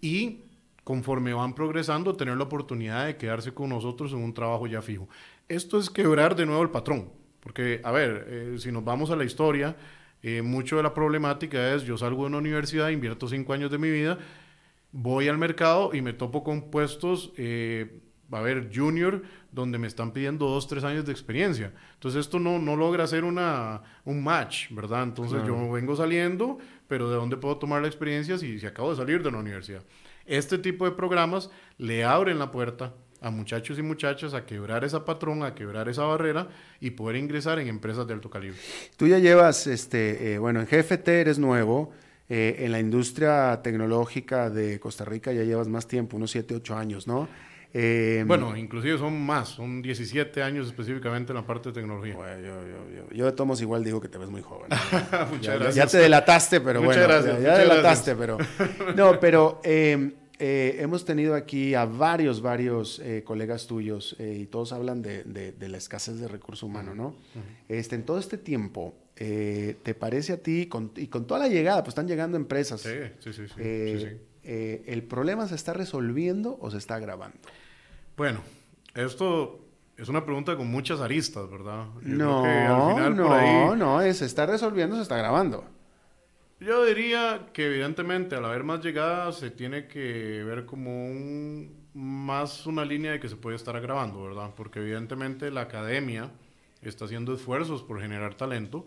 [0.00, 0.40] y
[0.84, 5.08] conforme van progresando, tener la oportunidad de quedarse con nosotros en un trabajo ya fijo.
[5.48, 7.10] Esto es quebrar de nuevo el patrón,
[7.40, 9.76] porque, a ver, eh, si nos vamos a la historia,
[10.22, 13.78] eh, mucho de la problemática es, yo salgo de una universidad, invierto cinco años de
[13.78, 14.18] mi vida,
[14.92, 19.22] voy al mercado y me topo con puestos, eh, a ver, junior,
[19.52, 21.72] donde me están pidiendo dos, tres años de experiencia.
[21.94, 25.02] Entonces esto no, no logra ser una, un match, ¿verdad?
[25.02, 26.58] Entonces yo vengo saliendo,
[26.88, 29.82] pero ¿de dónde puedo tomar la experiencia si, si acabo de salir de la universidad?
[30.26, 35.04] Este tipo de programas le abren la puerta a muchachos y muchachas a quebrar esa
[35.04, 36.48] patrón, a quebrar esa barrera
[36.80, 38.58] y poder ingresar en empresas de alto calibre.
[38.96, 41.92] Tú ya llevas, este, eh, bueno, en GFT eres nuevo,
[42.28, 46.76] eh, en la industria tecnológica de Costa Rica ya llevas más tiempo, unos 7, 8
[46.76, 47.28] años, ¿no?
[47.76, 52.14] Eh, bueno, inclusive son más, son 17 años específicamente en la parte de tecnología.
[52.14, 54.68] Bueno, yo, yo, yo, yo, de Tomos igual digo que te ves muy joven.
[55.30, 55.74] Muchas ya, gracias.
[55.74, 57.24] Ya te delataste, pero Muchas bueno.
[57.24, 57.42] Gracias.
[57.42, 58.38] Ya, delataste, pero...
[58.94, 64.46] No, pero eh, eh, hemos tenido aquí a varios, varios eh, colegas tuyos eh, y
[64.46, 67.14] todos hablan de, de, la escasez de recurso humano, ¿no?
[67.68, 71.84] este, en todo este tiempo, ¿te parece a ti, con, y con toda la llegada,
[71.84, 72.80] pues están llegando empresas?
[72.80, 73.46] Sí, sí, sí.
[73.56, 74.06] sí,
[74.42, 77.38] ¿El problema se está resolviendo o se está agravando?
[78.16, 78.40] Bueno,
[78.94, 79.60] esto
[79.96, 81.86] es una pregunta con muchas aristas, ¿verdad?
[82.02, 85.64] no, no, no, se está resolviendo, se está agravando.
[86.60, 92.66] Yo diría que evidentemente al haber más llegadas se tiene que ver como un, más
[92.66, 94.50] una línea de que se puede estar agravando, ¿verdad?
[94.56, 96.30] Porque evidentemente la academia
[96.80, 98.86] está haciendo esfuerzos por generar talento,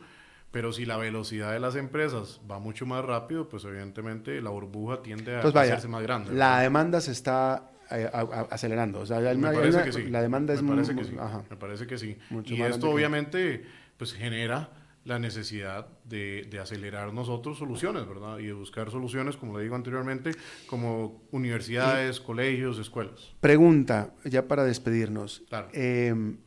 [0.52, 5.02] pero si la velocidad de las empresas va mucho más rápido, pues evidentemente la burbuja
[5.02, 6.34] tiende a, hacerse más grande.
[6.34, 8.10] La demanda se está eh,
[8.50, 9.00] acelerando.
[9.00, 10.04] O sea, me parece que sí.
[10.10, 11.16] La demanda es parece que sí.
[11.50, 12.18] Me parece que sí.
[12.46, 13.66] y esto obviamente
[13.98, 14.70] pues genera
[15.08, 18.40] la necesidad de, de, acelerar nosotros soluciones, ¿verdad?
[18.40, 20.32] Y de buscar soluciones, como le digo anteriormente,
[20.68, 23.34] como universidades, colegios, escuelas.
[23.40, 25.44] Pregunta, ya para despedirnos.
[25.48, 25.70] Claro.
[25.72, 26.40] Em,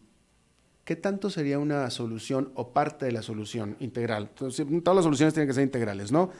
[0.84, 4.28] ¿Qué tanto sería una solución o parte de la solución integral?
[4.30, 6.30] Entonces, todas las soluciones tienen que ser integrales, ¿no?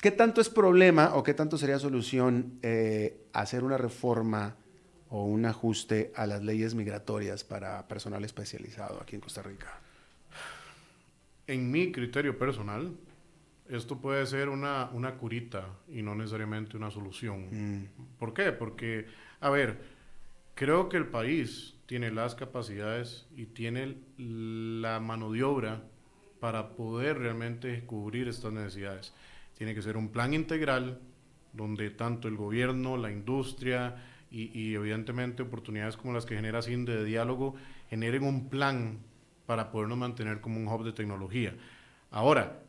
[0.00, 4.56] ¿Qué tanto es problema o qué tanto sería solución eh, hacer una reforma
[5.10, 9.80] o un ajuste a las leyes migratorias para personal especializado aquí en Costa Rica?
[11.48, 12.92] en mi criterio personal,
[13.68, 17.48] esto puede ser una, una curita y no necesariamente una solución.
[17.50, 17.88] Mm.
[18.18, 18.52] ¿Por qué?
[18.52, 19.06] Porque,
[19.40, 19.78] a ver,
[20.54, 25.82] creo que el país tiene las capacidades y tiene la mano de obra
[26.38, 29.12] para poder realmente cubrir estas necesidades.
[29.58, 31.00] Tiene que ser un plan integral
[31.52, 33.96] donde tanto el gobierno, la industria
[34.30, 37.56] y, y evidentemente oportunidades como las que genera CINDE de diálogo
[37.90, 39.00] generen un plan
[39.46, 41.54] para podernos mantener como un hub de tecnología.
[42.10, 42.60] Ahora,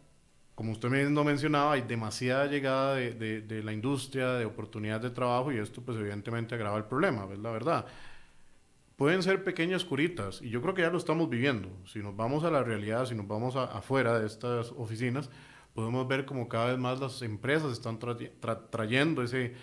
[0.56, 5.54] como usted mismo mencionaba, hay demasiada llegada de, de, la industria, de oportunidades de trabajo
[5.54, 7.86] y esto pues evidentemente agrava el problema, es la verdad.
[8.98, 11.70] Pueden ser pequeñas curitas y yo creo que ya lo estamos viviendo.
[11.86, 15.30] Si nos vamos a la realidad, si nos vamos afuera de estas oficinas,
[15.80, 18.00] podemos ver como cada vez más las empresas están
[18.70, 19.54] trayendo ese,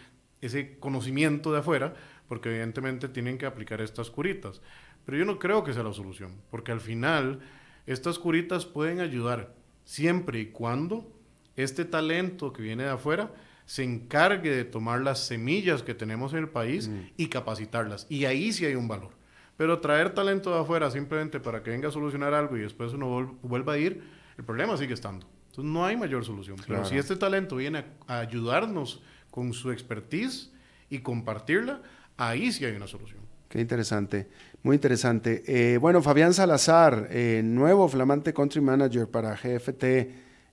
[0.40, 1.92] ese conocimiento de afuera
[2.26, 4.62] porque evidentemente tienen que aplicar estas curitas.
[5.04, 7.40] Pero yo no creo que sea la solución, porque al final
[7.86, 9.54] estas curitas pueden ayudar
[9.84, 11.12] siempre y cuando
[11.54, 13.30] este talento que viene de afuera
[13.66, 17.00] se encargue de tomar las semillas que tenemos en el país mm.
[17.18, 18.06] y capacitarlas.
[18.08, 19.10] Y ahí sí hay un valor.
[19.58, 23.38] Pero traer talento de afuera simplemente para que venga a solucionar algo y después uno
[23.42, 24.02] vuelva a ir,
[24.38, 25.26] el problema sigue estando.
[25.56, 26.58] Entonces no hay mayor solución.
[26.66, 29.00] Pero si este talento viene a ayudarnos
[29.30, 30.50] con su expertise
[30.90, 31.80] y compartirla,
[32.18, 33.20] ahí sí hay una solución.
[33.48, 34.28] Qué interesante.
[34.62, 35.44] Muy interesante.
[35.46, 39.84] Eh, bueno, Fabián Salazar, eh, nuevo flamante country manager para GFT.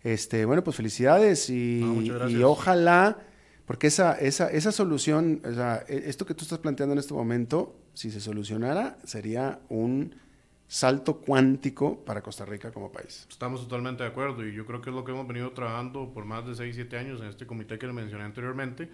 [0.04, 1.82] Este, bueno, pues felicidades y,
[2.42, 3.18] ojalá,
[3.66, 7.14] porque esa, esa, esa solución, o sea, e, esto que tú estás planteando en este
[7.14, 10.16] momento, si se solucionara, sería un
[10.74, 13.28] salto cuántico para Costa Rica como país.
[13.30, 16.26] Estamos totalmente de acuerdo y yo creo que es lo que hemos venido trabajando por
[16.26, 18.90] más de 6, 7 años en este comité que le mencioné anteriormente,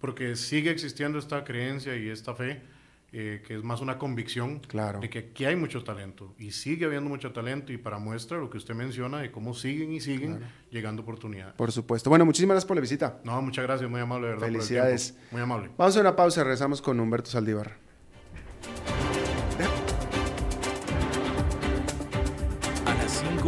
[0.00, 2.62] porque sigue existiendo esta creencia y esta fe
[3.10, 5.00] eh, que es más una convicción claro.
[5.00, 8.48] de que aquí hay mucho talento y sigue habiendo mucho talento y para muestra lo
[8.48, 10.38] que usted menciona de cómo siguen y siguen
[10.70, 11.54] llegando oportunidades.
[11.56, 12.10] Por supuesto.
[12.10, 13.18] Bueno, muchísimas gracias por la visita.
[13.24, 14.46] No, muchas gracias, muy amable, de verdad.
[14.46, 15.18] Felicidades.
[15.32, 15.70] muy amable.
[15.76, 17.76] Vamos a una pausa, regresamos con Humberto Saldívar.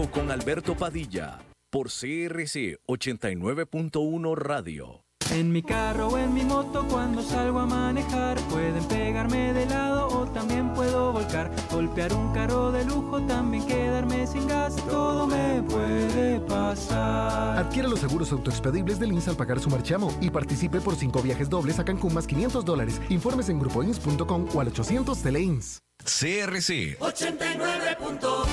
[0.01, 1.41] 5 con Alberto Padilla,
[1.71, 5.05] por CRC 89.1 Radio.
[5.31, 10.09] En mi carro o en mi moto cuando salgo a manejar pueden pegarme de lado
[10.09, 15.63] o también puedo volcar, golpear un carro de lujo, también quedarme sin gas, todo me
[15.63, 17.59] puede pasar.
[17.59, 21.49] Adquiere los seguros autoexpedibles del INS al pagar su marchamo y participe por cinco viajes
[21.51, 23.01] dobles a Cancún más 500 dólares.
[23.11, 25.83] Informes en grupoins.com o al 800 Teleins.
[26.03, 28.47] CRC 89.1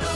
[0.00, 0.15] Radio.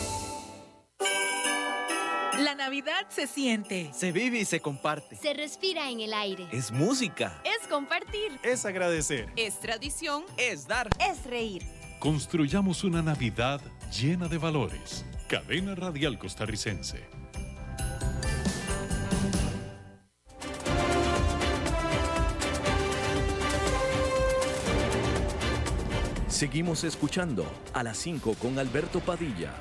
[2.43, 3.91] La Navidad se siente.
[3.93, 5.15] Se vive y se comparte.
[5.15, 6.47] Se respira en el aire.
[6.51, 7.39] Es música.
[7.43, 8.31] Es compartir.
[8.41, 9.31] Es agradecer.
[9.35, 10.23] Es tradición.
[10.37, 10.89] Es dar.
[11.07, 11.61] Es reír.
[11.99, 13.61] Construyamos una Navidad
[13.91, 15.05] llena de valores.
[15.27, 17.07] Cadena Radial Costarricense.
[26.27, 29.53] Seguimos escuchando a las 5 con Alberto Padilla.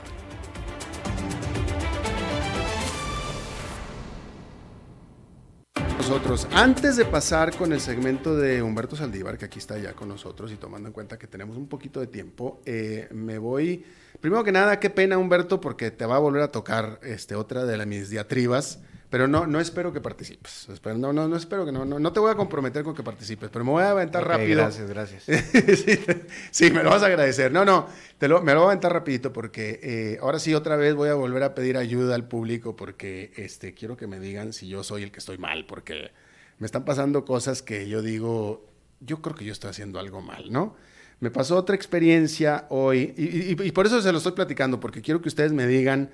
[6.53, 10.51] Antes de pasar con el segmento de Humberto Saldívar, que aquí está ya con nosotros
[10.51, 13.85] y tomando en cuenta que tenemos un poquito de tiempo, eh, me voy.
[14.21, 17.65] Primero que nada, qué pena, Humberto, porque te va a volver a tocar este, otra
[17.65, 18.81] de las mis diatribas
[19.11, 20.69] pero no, no espero que participes.
[20.85, 23.65] No, no, no espero que no, no, te voy a comprometer con que participes, pero
[23.65, 24.63] me voy a aventar rápido.
[24.63, 25.25] Gracias, gracias.
[26.53, 27.51] sí, me lo vas a agradecer.
[27.51, 27.89] No, no,
[28.19, 31.09] te lo, me lo voy a aventar rapidito porque eh, ahora sí otra vez voy
[31.09, 34.85] a volver a pedir ayuda al público porque este, quiero que me digan si yo
[34.85, 36.13] soy el que estoy mal, porque
[36.59, 38.65] me están pasando cosas que yo digo,
[39.01, 40.77] yo creo que yo estoy haciendo algo mal, ¿no?
[41.19, 45.21] Me pasó otra experiencia hoy y, y por eso se lo estoy platicando, porque quiero
[45.21, 46.11] que ustedes me digan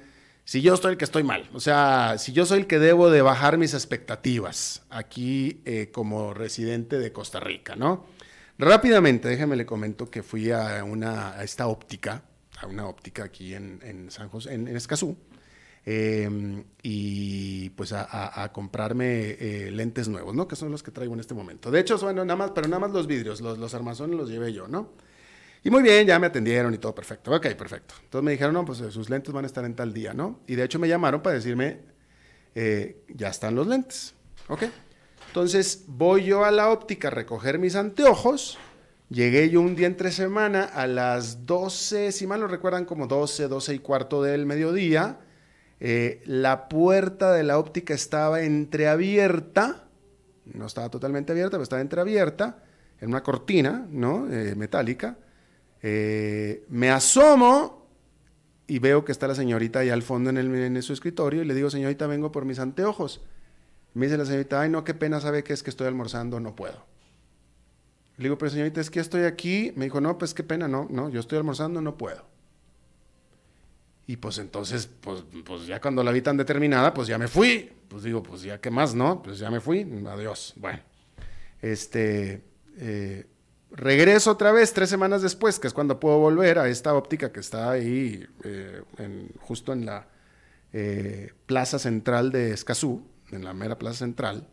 [0.46, 3.10] si yo soy el que estoy mal, o sea, si yo soy el que debo
[3.10, 8.06] de bajar mis expectativas aquí eh, como residente de Costa Rica, ¿no?
[8.56, 12.22] Rápidamente, déjeme le comento que fui a, una, a esta óptica,
[12.60, 15.16] a una óptica aquí en, San José, en, Escazú,
[15.84, 20.46] em, y pues a, comprarme eh, lentes nuevos, ¿no?
[20.46, 21.72] Que son los que traigo en este momento.
[21.72, 24.52] De hecho, bueno, nada más, pero nada más los vidrios, los, los armazones los llevé
[24.52, 24.92] yo, ¿no?
[25.66, 27.34] Y muy bien, ya me atendieron y todo perfecto.
[27.34, 27.96] Ok, perfecto.
[28.04, 30.38] Entonces me dijeron, no, pues eh, sus lentes van a estar en tal día, ¿no?
[30.46, 31.80] Y de hecho me llamaron para decirme,
[32.54, 34.14] eh, ya están los lentes.
[34.46, 34.62] Ok.
[35.26, 38.58] Entonces voy yo a la óptica a recoger mis anteojos.
[39.10, 43.48] Llegué yo un día entre semana a las 12, si mal no recuerdan, como 12,
[43.48, 45.18] 12 y cuarto del mediodía.
[45.80, 49.88] Eh, la puerta de la óptica estaba entreabierta.
[50.44, 52.62] No estaba totalmente abierta, pero estaba entreabierta.
[53.00, 54.28] En una cortina, ¿no?
[54.54, 55.18] metálica.
[55.88, 57.86] Eh, me asomo
[58.66, 61.70] y veo que está la señorita ahí al fondo en su escritorio y le digo,
[61.70, 63.22] señorita, vengo por mis anteojos.
[63.94, 66.56] Me dice la señorita, ay, no, qué pena, sabe que es que estoy almorzando, no
[66.56, 66.84] puedo.
[68.16, 69.72] Le digo, pero señorita, es que estoy aquí.
[69.76, 72.24] Me dijo, no, pues qué pena, no, no, yo estoy almorzando, no puedo.
[74.08, 77.70] Y pues entonces, pues, pues ya cuando la vi tan determinada, pues ya me fui.
[77.86, 79.22] Pues digo, pues ya qué más, ¿no?
[79.22, 80.52] Pues ya me fui, adiós.
[80.56, 80.80] Bueno,
[81.62, 82.42] este,
[82.76, 83.26] eh,
[83.76, 87.40] Regreso otra vez tres semanas después, que es cuando puedo volver a esta óptica que
[87.40, 88.82] está ahí eh,
[89.40, 90.08] justo en la
[90.72, 94.48] eh, plaza central de Escazú, en la mera plaza central.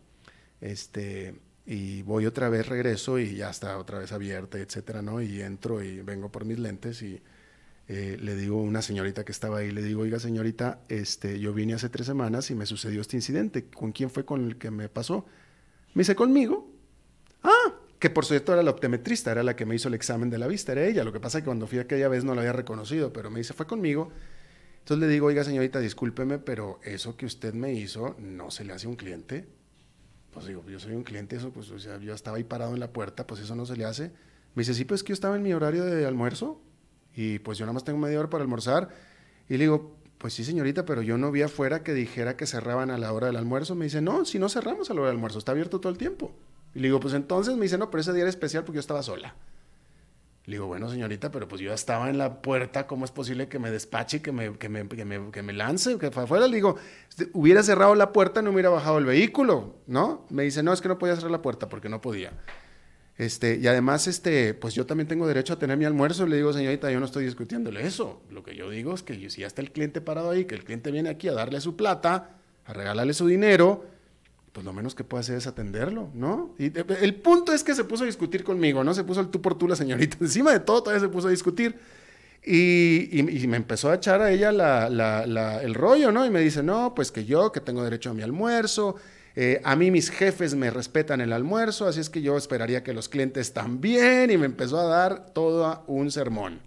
[0.60, 5.22] Este, y voy otra vez, regreso y ya está otra vez abierta, etcétera, ¿no?
[5.22, 7.22] Y entro y vengo por mis lentes y
[7.88, 11.54] eh, le digo a una señorita que estaba ahí, le digo, oiga señorita, este, yo
[11.54, 13.70] vine hace tres semanas y me sucedió este incidente.
[13.70, 15.24] ¿Con quién fue con el que me pasó?
[15.94, 16.70] Me dice, conmigo.
[17.42, 17.74] Ah,
[18.04, 20.46] que por cierto era la optometrista, era la que me hizo el examen de la
[20.46, 21.04] vista, era ella.
[21.04, 23.38] Lo que pasa es que cuando fui aquella vez no la había reconocido, pero me
[23.38, 24.12] dice, fue conmigo.
[24.80, 28.74] Entonces le digo, oiga señorita, discúlpeme, pero eso que usted me hizo no se le
[28.74, 29.48] hace a un cliente.
[30.34, 33.26] Pues digo, yo soy un cliente, eso, pues yo estaba ahí parado en la puerta,
[33.26, 34.10] pues eso no se le hace.
[34.54, 36.60] Me dice, sí, pues que yo estaba en mi horario de almuerzo
[37.16, 38.90] y pues yo nada más tengo media hora para almorzar.
[39.48, 42.90] Y le digo, pues sí, señorita, pero yo no vi afuera que dijera que cerraban
[42.90, 43.74] a la hora del almuerzo.
[43.74, 45.96] Me dice, no, si no cerramos a la hora del almuerzo, está abierto todo el
[45.96, 46.34] tiempo.
[46.74, 48.80] Y le digo, pues entonces me dice, no, pero ese día era especial porque yo
[48.80, 49.34] estaba sola.
[50.46, 53.58] Le digo, bueno, señorita, pero pues yo estaba en la puerta, ¿cómo es posible que
[53.58, 56.46] me despache, que me, que me, que me, que me lance, que afuera?
[56.46, 56.76] Le digo,
[57.08, 60.26] este, hubiera cerrado la puerta, no hubiera bajado el vehículo, ¿no?
[60.28, 62.32] Me dice, no, es que no podía cerrar la puerta porque no podía.
[63.16, 66.26] Este, y además, este, pues yo también tengo derecho a tener mi almuerzo.
[66.26, 68.20] Le digo, señorita, yo no estoy discutiéndole eso.
[68.30, 70.64] Lo que yo digo es que si ya está el cliente parado ahí, que el
[70.64, 73.86] cliente viene aquí a darle su plata, a regalarle su dinero,
[74.54, 76.54] pues lo menos que puede hacer es atenderlo, ¿no?
[76.60, 78.94] Y el punto es que se puso a discutir conmigo, ¿no?
[78.94, 80.16] Se puso el tú por tú la señorita.
[80.20, 81.74] Encima de todo, todavía se puso a discutir.
[82.46, 86.24] Y, me empezó a echar a ella el rollo, ¿no?
[86.24, 88.94] Y me dice, no, pues que yo, que tengo derecho a mi almuerzo,
[89.34, 92.94] eh, a mí mis jefes me respetan el almuerzo, así es que yo esperaría que
[92.94, 94.30] los clientes también.
[94.30, 96.60] Y me empezó a dar todo un sermón.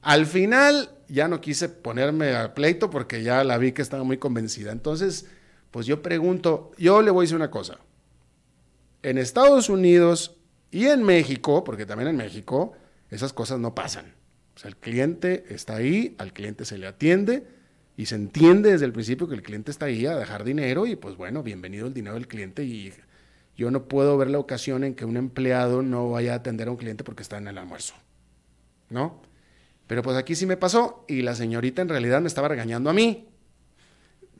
[0.00, 4.18] Al final ya no quise ponerme a pleito porque ya la vi que estaba muy
[4.18, 4.70] convencida.
[4.70, 5.26] Entonces
[5.70, 7.78] pues yo pregunto, yo le voy a decir una cosa.
[9.02, 10.36] En Estados Unidos
[10.72, 12.74] Y en México, porque también en México,
[13.10, 14.14] esas cosas no pasan.
[14.54, 17.44] O sea, el cliente está ahí, al cliente se le atiende
[17.96, 20.96] y se entiende desde el principio que el cliente está ahí a dejar dinero y
[20.96, 22.92] pues bueno, bienvenido el dinero del cliente y
[23.56, 26.70] yo no puedo ver la ocasión en que un empleado no vaya a atender a
[26.70, 27.94] un cliente porque está en el almuerzo.
[28.90, 29.20] ¿No?
[29.86, 32.92] Pero pues aquí sí me pasó y la señorita en realidad me estaba regañando a
[32.92, 33.26] mí.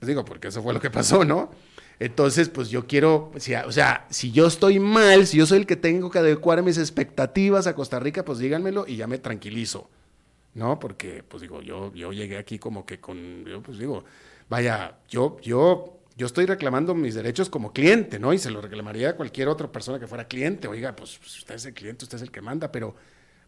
[0.01, 1.51] Pues digo, porque eso fue lo que pasó, ¿no?
[1.99, 5.77] Entonces, pues yo quiero, o sea, si yo estoy mal, si yo soy el que
[5.77, 9.91] tengo que adecuar mis expectativas a Costa Rica, pues díganmelo y ya me tranquilizo,
[10.55, 10.79] ¿no?
[10.79, 14.05] Porque, pues digo, yo, yo llegué aquí como que con, yo pues digo,
[14.49, 18.33] vaya, yo, yo, yo estoy reclamando mis derechos como cliente, ¿no?
[18.33, 20.67] Y se lo reclamaría a cualquier otra persona que fuera cliente.
[20.69, 22.95] Oiga, pues, pues usted es el cliente, usted es el que manda, pero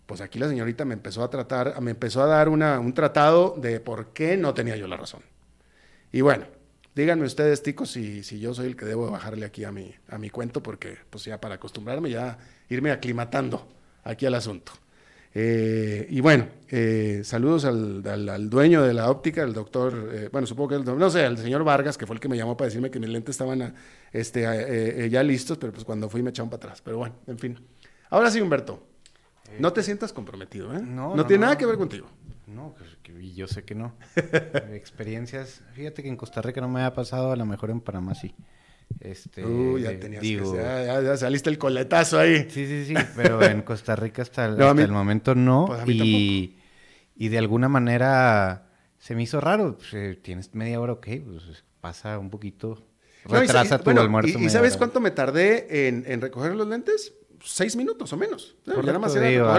[0.05, 3.55] pues aquí la señorita me empezó a tratar, me empezó a dar una, un tratado
[3.57, 5.23] de por qué no tenía yo la razón.
[6.13, 6.45] Y bueno,
[6.95, 10.19] Díganme ustedes, ticos, si, si yo soy el que debo bajarle aquí a mi, a
[10.19, 12.37] mi cuento, porque pues ya para acostumbrarme, ya
[12.69, 13.67] irme aclimatando
[14.05, 14.73] aquí al asunto.
[15.35, 20.47] Eh, y bueno, eh, saludos al, al, dueño de la óptica, el doctor, eh, bueno,
[20.47, 22.67] supongo que, el, no sé, el señor Vargas, que fue el que me llamó para
[22.67, 23.75] decirme que mis lentes estaban
[24.13, 26.83] este, ya listos, pero pues cuando fui me echaron para atrás.
[26.83, 27.59] Pero bueno, en fin.
[28.11, 28.87] Ahora sí, Humberto,
[29.59, 30.81] no te sientas comprometido, ¿eh?
[30.83, 32.09] No, no, tiene nada que ver contigo.
[32.47, 32.91] No, pues,
[33.35, 33.95] yo sé que no.
[34.73, 38.15] Experiencias, fíjate que en Costa Rica no me ha pasado, a lo mejor en Panamá
[38.15, 38.35] sí.
[39.01, 42.47] Este, uh, ya tenías que, ya, saliste el coletazo ahí.
[42.51, 45.67] Sí, sí, sí, pero en Costa Rica hasta el, momento no.
[45.67, 46.59] Pues y,
[47.17, 48.67] y, de alguna manera
[48.99, 49.79] se me hizo raro.
[49.79, 52.87] Pues, eh, tienes media hora, ok, pues pasa un poquito.
[53.25, 54.39] Retrasa tu almuerzo.
[54.39, 57.15] ¿Y, sabes cuánto me tardé en, en recoger los lentes?
[57.45, 58.55] Seis minutos o menos.
[58.65, 59.53] Por ya nada más digo,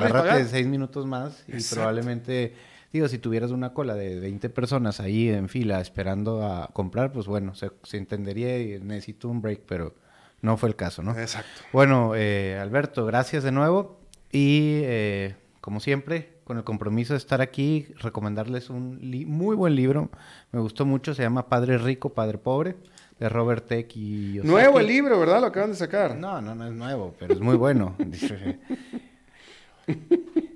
[0.49, 2.53] seis minutos más y probablemente
[2.93, 7.25] Digo, si tuvieras una cola de 20 personas ahí en fila esperando a comprar, pues
[7.25, 9.95] bueno, se, entendería y necesito un break, pero
[10.41, 11.17] no fue el caso, ¿no?
[11.17, 11.49] Exacto.
[11.73, 13.99] Bueno, eh, Alberto, gracias de nuevo
[14.31, 20.11] y eh, como siempre, con el compromiso de estar aquí, recomendarles un muy buen libro,
[20.51, 22.75] me gustó mucho, se llama Padre Rico, Padre Pobre
[23.24, 24.41] de Robert Tech y...
[24.43, 25.39] Nuevo el libro, ¿verdad?
[25.39, 26.17] Lo acaban de sacar.
[26.17, 27.95] No, no, no es nuevo, pero es muy bueno.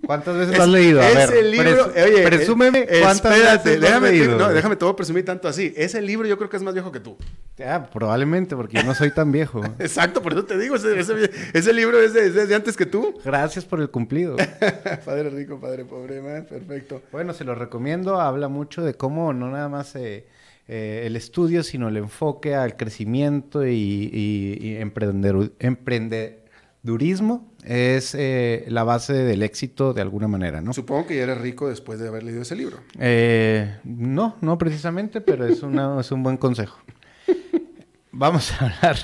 [0.05, 0.99] ¿Cuántas veces lo has leído?
[0.99, 4.37] A ese libro, oye, presúmeme cuántas espérate, veces déjame, leído.
[4.37, 5.73] No, déjame, te voy a presumir tanto así.
[5.77, 7.15] Ese libro yo creo que es más viejo que tú.
[7.65, 9.61] Ah, probablemente, porque yo no soy tan viejo.
[9.79, 10.99] Exacto, por eso te digo, ese,
[11.53, 13.17] ese, libro es de, antes que tú.
[13.23, 14.35] Gracias por el cumplido.
[15.05, 16.45] padre rico, padre pobre, man.
[16.49, 17.01] perfecto.
[17.13, 20.25] Bueno, se lo recomiendo, habla mucho de cómo no nada más eh,
[20.67, 26.47] eh, el estudio, sino el enfoque al crecimiento y, y, y emprender, emprender
[26.83, 30.73] durismo es eh, la base del éxito de alguna manera, ¿no?
[30.73, 32.79] Supongo que ya eres rico después de haber leído ese libro.
[32.99, 36.79] Eh, no, no precisamente, pero es, una, es un buen consejo.
[38.11, 38.97] Vamos a hablar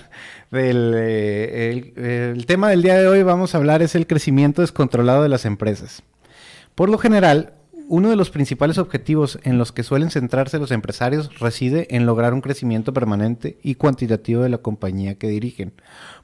[0.50, 5.30] del el tema del día de hoy, vamos a hablar es el crecimiento descontrolado de
[5.30, 6.02] las empresas.
[6.74, 7.54] Por lo general,
[7.88, 12.34] uno de los principales objetivos en los que suelen centrarse los empresarios reside en lograr
[12.34, 15.74] un crecimiento permanente y cuantitativo de la compañía que dirigen,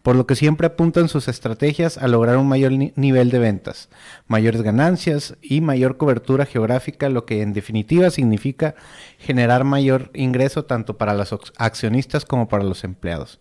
[0.01, 3.89] por lo que siempre apuntan sus estrategias a lograr un mayor nivel de ventas,
[4.27, 8.75] mayores ganancias y mayor cobertura geográfica, lo que en definitiva significa
[9.17, 13.39] generar mayor ingreso tanto para los accionistas como para los empleados.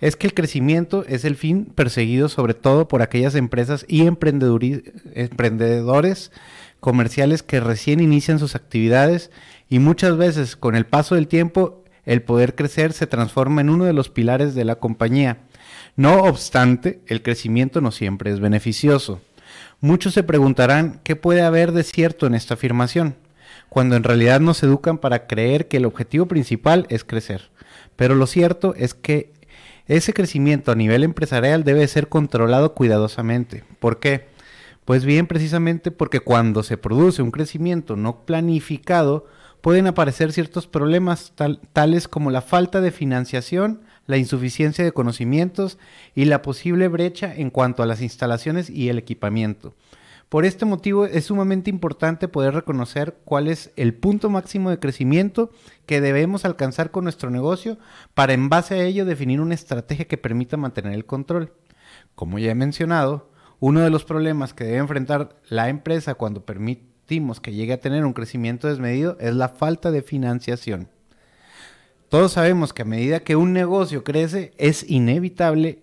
[0.00, 6.30] Es que el crecimiento es el fin perseguido sobre todo por aquellas empresas y emprendedores
[6.80, 9.30] comerciales que recién inician sus actividades
[9.68, 13.84] y muchas veces con el paso del tiempo el poder crecer se transforma en uno
[13.84, 15.38] de los pilares de la compañía.
[15.96, 19.20] No obstante, el crecimiento no siempre es beneficioso.
[19.80, 23.16] Muchos se preguntarán qué puede haber de cierto en esta afirmación,
[23.68, 27.50] cuando en realidad nos educan para creer que el objetivo principal es crecer.
[27.96, 29.32] Pero lo cierto es que
[29.86, 33.64] ese crecimiento a nivel empresarial debe ser controlado cuidadosamente.
[33.80, 34.28] ¿Por qué?
[34.88, 39.26] Pues bien, precisamente porque cuando se produce un crecimiento no planificado,
[39.60, 41.34] pueden aparecer ciertos problemas
[41.74, 45.76] tales como la falta de financiación, la insuficiencia de conocimientos
[46.14, 49.74] y la posible brecha en cuanto a las instalaciones y el equipamiento.
[50.30, 55.50] Por este motivo es sumamente importante poder reconocer cuál es el punto máximo de crecimiento
[55.84, 57.76] que debemos alcanzar con nuestro negocio
[58.14, 61.52] para en base a ello definir una estrategia que permita mantener el control.
[62.14, 63.28] Como ya he mencionado,
[63.60, 68.04] uno de los problemas que debe enfrentar la empresa cuando permitimos que llegue a tener
[68.04, 70.88] un crecimiento desmedido es la falta de financiación.
[72.08, 75.82] Todos sabemos que a medida que un negocio crece es inevitable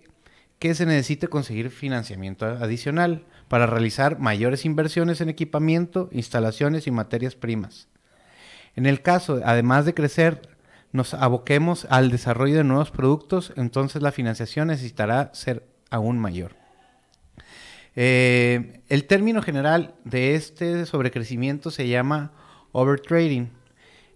[0.58, 7.34] que se necesite conseguir financiamiento adicional para realizar mayores inversiones en equipamiento, instalaciones y materias
[7.34, 7.88] primas.
[8.74, 10.42] En el caso, además de crecer,
[10.92, 16.65] nos aboquemos al desarrollo de nuevos productos, entonces la financiación necesitará ser aún mayor.
[17.96, 22.32] Eh, el término general de este sobrecrecimiento se llama
[22.72, 23.50] overtrading.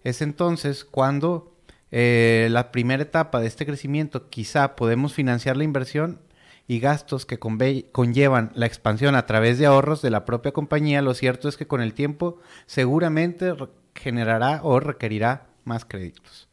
[0.05, 1.57] Es entonces cuando
[1.91, 6.21] eh, la primera etapa de este crecimiento quizá podemos financiar la inversión
[6.69, 11.15] y gastos que conllevan la expansión a través de ahorros de la propia compañía, lo
[11.15, 13.53] cierto es que con el tiempo seguramente
[13.95, 16.49] generará o requerirá más créditos.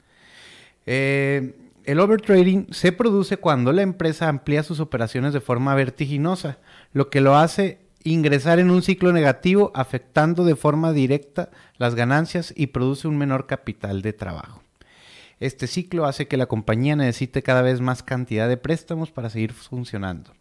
[0.87, 6.57] Eh, el overtrading se produce cuando la empresa amplía sus operaciones de forma vertiginosa,
[6.97, 12.51] lo que lo hace ingresar en un ciclo negativo afectando de forma directa las ganancias
[12.57, 14.63] y produce un menor capital de trabajo.
[15.39, 19.53] Este ciclo hace que la compañía necesite cada vez más cantidad de préstamos para seguir
[19.53, 20.33] funcionando.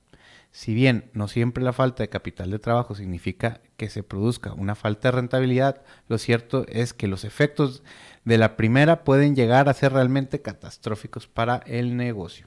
[0.51, 4.75] Si bien no siempre la falta de capital de trabajo significa que se produzca una
[4.75, 7.83] falta de rentabilidad, lo cierto es que los efectos
[8.25, 12.47] de la primera pueden llegar a ser realmente catastróficos para el negocio.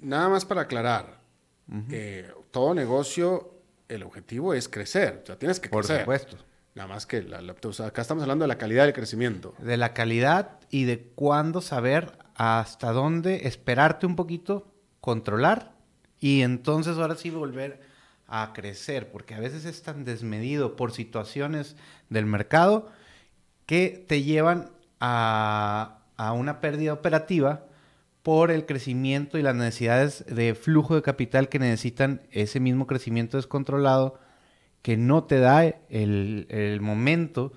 [0.00, 1.21] Nada más para aclarar,
[1.90, 3.54] eh, todo negocio,
[3.88, 6.04] el objetivo es crecer, o sea, tienes que crecer.
[6.04, 6.36] Por supuesto.
[6.74, 9.54] Nada más que acá estamos hablando de la calidad del crecimiento.
[9.58, 15.72] De la calidad y de cuándo saber hasta dónde esperarte un poquito, controlar
[16.18, 17.80] y entonces ahora sí volver
[18.26, 21.76] a crecer, porque a veces es tan desmedido por situaciones
[22.08, 22.90] del mercado
[23.66, 24.70] que te llevan
[25.00, 25.98] a,
[26.34, 27.66] una pérdida operativa
[28.22, 33.36] por el crecimiento y las necesidades de flujo de capital que necesitan ese mismo crecimiento
[33.36, 34.18] descontrolado
[34.82, 37.52] que no te da el, el, momento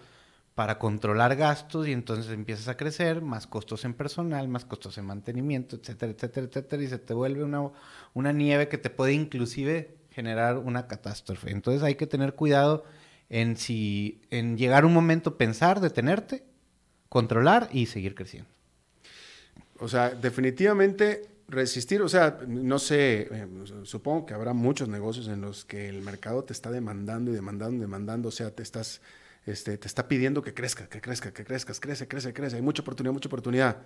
[0.53, 5.05] para controlar gastos y entonces empiezas a crecer, más costos en personal, más costos en
[5.05, 7.71] mantenimiento, etcétera, etcétera, etcétera, y se te vuelve una,
[8.13, 11.51] una nieve que te puede inclusive generar una catástrofe.
[11.51, 12.85] Entonces hay que tener cuidado
[13.29, 16.43] en si en llegar un momento pensar, detenerte,
[17.09, 18.54] controlar y seguir creciendo.
[19.79, 23.47] O sea, definitivamente resistir, o sea, no sé, eh,
[23.83, 27.77] supongo que habrá muchos negocios en los que el mercado te está demandando y demandando,
[27.77, 29.01] y demandando, o sea, te estás
[29.45, 32.81] este, te está pidiendo que crezca, que crezca, que crezcas, crece, crece, crece, hay mucha
[32.81, 33.77] oportunidad, mucha oportunidad.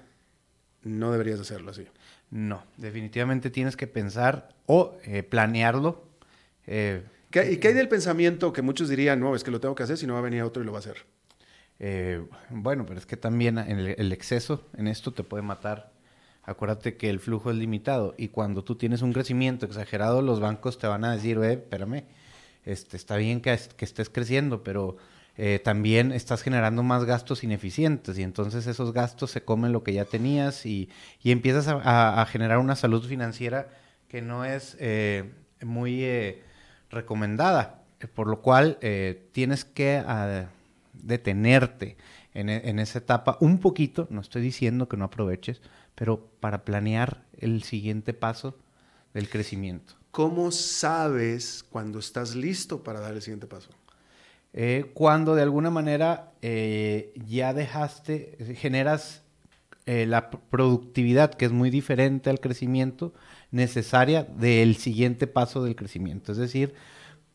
[0.83, 1.85] No deberías hacerlo así.
[2.31, 6.07] No, definitivamente tienes que pensar o eh, planearlo.
[6.65, 9.83] Eh, ¿Y qué hay del pensamiento que muchos dirían, no, es que lo tengo que
[9.83, 11.05] hacer, si no va a venir otro y lo va a hacer?
[11.80, 15.91] Eh, bueno, pero es que también el, exceso en esto te puede matar.
[16.43, 20.77] Acuérdate que el flujo es limitado y cuando tú tienes un crecimiento exagerado, los bancos
[20.77, 22.03] te van a decir, eh, espérame,
[22.65, 24.97] este, está bien que, estés creciendo, pero
[25.38, 29.93] eh, también estás generando más gastos ineficientes y entonces esos gastos se comen lo que
[29.93, 30.89] ya tenías y,
[31.23, 33.69] empiezas a, generar una salud financiera
[34.09, 36.03] que no es eh, muy
[36.89, 37.84] recomendada,
[38.15, 38.80] por lo cual
[39.34, 40.49] tienes que ah,
[41.03, 41.97] detenerte
[42.33, 45.61] e, en, esa etapa un poquito, no estoy diciendo que no aproveches,
[45.95, 48.57] pero para planear el siguiente paso
[49.13, 49.95] del crecimiento.
[50.11, 53.69] ¿Cómo sabes cuando estás listo para dar el siguiente paso?
[54.53, 59.23] Eh, cuando de alguna manera ya dejaste, generas
[59.85, 63.13] la productividad, que es muy diferente al crecimiento,
[63.51, 66.31] necesaria del siguiente paso del crecimiento.
[66.31, 66.73] Es decir,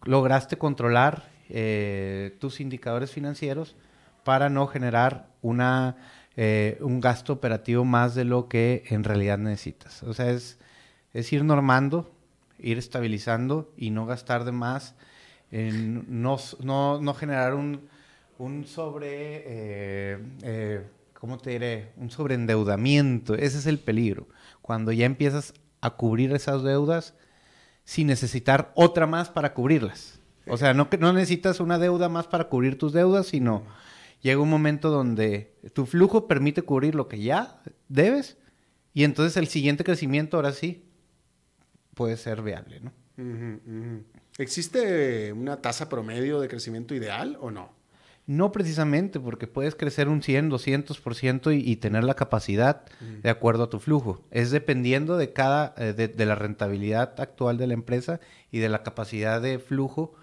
[0.05, 3.77] lograste controlar eh, tus indicadores financieros
[4.25, 5.97] para no generar una,
[6.37, 10.03] eh, un gasto operativo más de lo que en realidad necesitas.
[10.03, 10.59] O sea, es,
[11.13, 12.13] es ir normando,
[12.59, 14.97] ir estabilizando y no gastar de más,
[15.53, 17.89] no, no, no, generar un,
[18.39, 20.83] un sobre, eh,
[21.13, 21.93] ¿cómo te diré?
[21.99, 23.35] Un sobreendeudamiento.
[23.35, 24.27] Ese es el peligro.
[24.61, 27.15] Cuando ya empiezas a cubrir esas deudas
[27.85, 30.19] sin necesitar otra más para cubrirlas.
[30.47, 33.65] O sea, no, no necesitas una deuda más para cubrir tus deudas, sino
[34.21, 38.37] llega un momento donde tu flujo permite cubrir lo que ya debes
[38.95, 40.85] y entonces el siguiente crecimiento ahora sí
[41.95, 42.93] puede ser viable, ¿no?
[44.39, 47.73] ¿Existe una tasa promedio de crecimiento ideal o no?
[48.27, 53.65] No precisamente, porque puedes crecer un 100, 200% y, y tener la capacidad de acuerdo
[53.65, 54.25] a tu flujo.
[54.31, 58.21] Es dependiendo de cada, eh, de, la rentabilidad actual de la empresa
[58.51, 60.15] y de la capacidad de flujo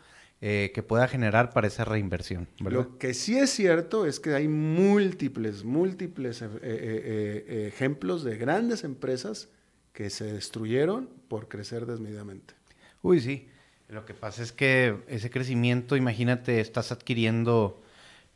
[0.42, 2.48] eh, que pueda generar para esa reinversión.
[2.60, 9.50] Lo que sí es cierto es que hay múltiples, múltiples eh, ejemplos de grandes empresas
[9.94, 12.54] que se destruyeron por crecer desmedidamente.
[13.02, 13.48] Uy, sí.
[13.90, 17.82] Lo que pasa es que ese crecimiento, imagínate, estás adquiriendo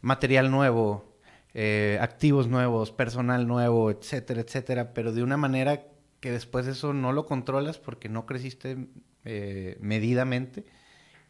[0.01, 1.15] material nuevo,
[1.53, 5.87] eh, activos nuevos, personal nuevo, etcétera, etcétera, pero de una manera
[6.19, 8.87] que después eso no lo controlas porque no creciste
[9.23, 10.65] eh, medidamente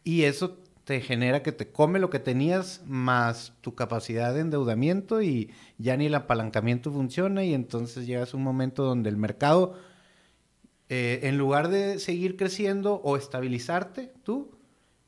[0.02, 5.20] y eso te genera que te come lo que tenías más tu capacidad de endeudamiento
[5.20, 9.74] y ya ni el apalancamiento funciona y entonces llegas a un momento donde el mercado
[10.88, 14.56] eh, en lugar de seguir creciendo o estabilizarte, tú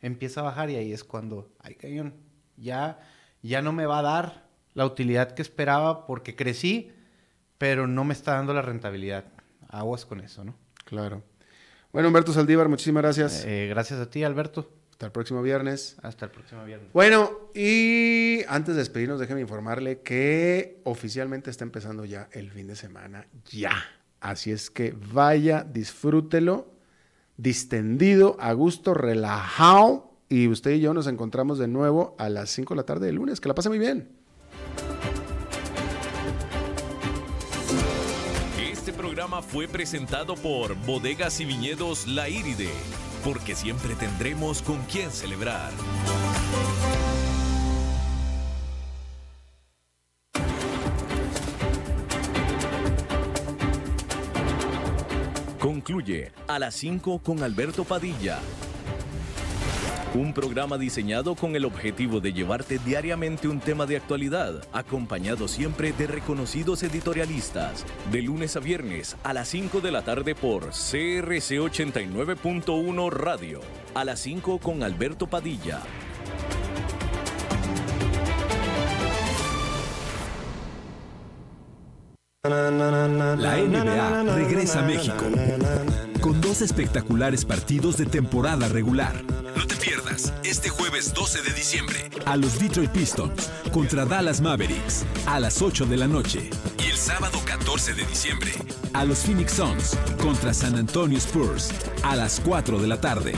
[0.01, 2.15] empieza a bajar y ahí es cuando, ay, cañón,
[2.57, 2.99] ya,
[3.45, 6.91] ya no me va a dar la utilidad que esperaba porque crecí,
[7.57, 9.27] pero no me está dando la rentabilidad.
[9.69, 10.57] Aguas con eso, ¿no?
[10.87, 11.23] Claro.
[11.93, 13.45] Bueno, Humberto Saldívar, muchísimas gracias.
[13.45, 14.78] Eh, gracias a ti, Alberto.
[14.99, 15.95] Hasta el próximo viernes.
[16.03, 16.93] Hasta el próximo viernes.
[16.93, 22.75] Bueno, y antes de despedirnos, déjeme informarle que oficialmente está empezando ya el fin de
[22.75, 23.29] semana.
[23.49, 23.77] Ya.
[24.19, 26.73] Así es que vaya, disfrútelo,
[27.37, 30.11] distendido, a gusto, relajado.
[30.29, 33.15] Y usted y yo nos encontramos de nuevo a las 5 de la tarde del
[33.15, 33.41] lunes.
[33.41, 34.09] Que la pase muy bien.
[38.61, 42.71] Este programa fue presentado por Bodegas y Viñedos La Iride,
[43.25, 45.71] porque siempre tendremos con quién celebrar.
[55.59, 58.39] Concluye a las 5 con Alberto Padilla.
[60.15, 65.93] Un programa diseñado con el objetivo de llevarte diariamente un tema de actualidad, acompañado siempre
[65.93, 71.61] de reconocidos editorialistas, de lunes a viernes a las 5 de la tarde por CRC
[71.61, 73.61] 89.1 Radio,
[73.95, 75.83] a las 5 con Alberto Padilla.
[82.45, 85.25] La NBA regresa a México
[86.21, 89.23] con dos espectaculares partidos de temporada regular.
[89.57, 89.75] No te
[90.43, 95.87] este jueves 12 de diciembre a los Detroit Pistons contra Dallas Mavericks a las 8
[95.87, 96.51] de la noche
[96.85, 98.51] y el sábado 14 de diciembre
[98.95, 101.71] a los Phoenix Suns contra San Antonio Spurs
[102.03, 103.33] a las 4 de la tarde.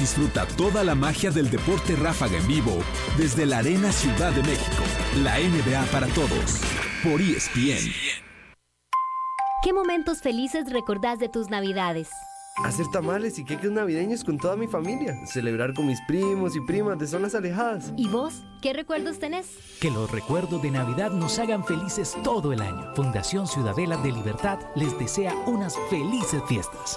[0.00, 2.78] Disfruta toda la magia del deporte ráfaga en vivo
[3.18, 4.82] desde la Arena Ciudad de México.
[5.22, 6.60] La NBA para todos
[7.02, 7.92] por ESPN.
[9.62, 12.08] ¿Qué momentos felices recordás de tus navidades?
[12.62, 15.26] Hacer tamales y queques navideños con toda mi familia.
[15.26, 17.92] Celebrar con mis primos y primas de zonas alejadas.
[17.96, 18.44] ¿Y vos?
[18.62, 19.48] ¿Qué recuerdos tenés?
[19.80, 22.94] Que los recuerdos de Navidad nos hagan felices todo el año.
[22.94, 26.96] Fundación Ciudadela de Libertad les desea unas felices fiestas.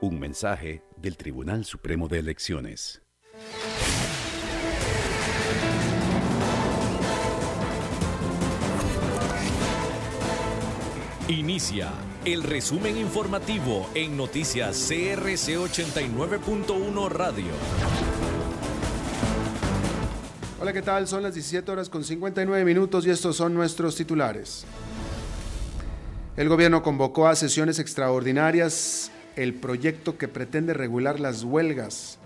[0.00, 3.02] Un mensaje del Tribunal Supremo de Elecciones.
[11.26, 11.90] Inicia
[12.24, 17.52] el resumen informativo en noticias CRC 89.1 Radio.
[20.60, 21.08] Hola, ¿qué tal?
[21.08, 24.64] Son las 17 horas con 59 minutos y estos son nuestros titulares.
[26.36, 32.18] El gobierno convocó a sesiones extraordinarias el proyecto que pretende regular las huelgas.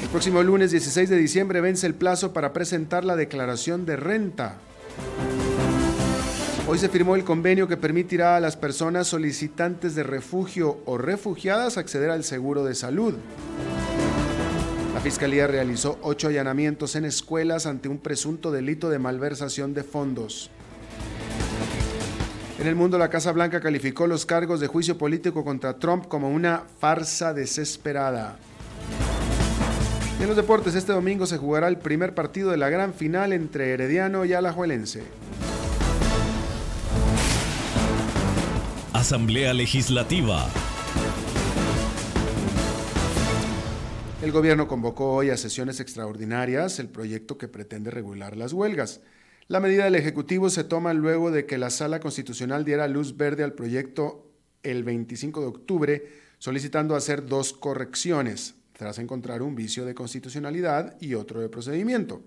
[0.00, 4.58] El próximo lunes 16 de diciembre vence el plazo para presentar la declaración de renta.
[6.68, 11.78] Hoy se firmó el convenio que permitirá a las personas solicitantes de refugio o refugiadas
[11.78, 13.14] acceder al seguro de salud.
[14.94, 20.50] La Fiscalía realizó ocho allanamientos en escuelas ante un presunto delito de malversación de fondos.
[22.64, 26.30] En el mundo, la Casa Blanca calificó los cargos de juicio político contra Trump como
[26.30, 28.38] una farsa desesperada.
[30.18, 33.74] En los deportes, este domingo se jugará el primer partido de la gran final entre
[33.74, 35.02] Herediano y Alajuelense.
[38.94, 40.48] Asamblea Legislativa.
[44.22, 49.02] El gobierno convocó hoy a sesiones extraordinarias el proyecto que pretende regular las huelgas.
[49.46, 53.44] La medida del Ejecutivo se toma luego de que la Sala Constitucional diera luz verde
[53.44, 54.32] al proyecto
[54.62, 61.14] el 25 de octubre, solicitando hacer dos correcciones, tras encontrar un vicio de constitucionalidad y
[61.14, 62.22] otro de procedimiento.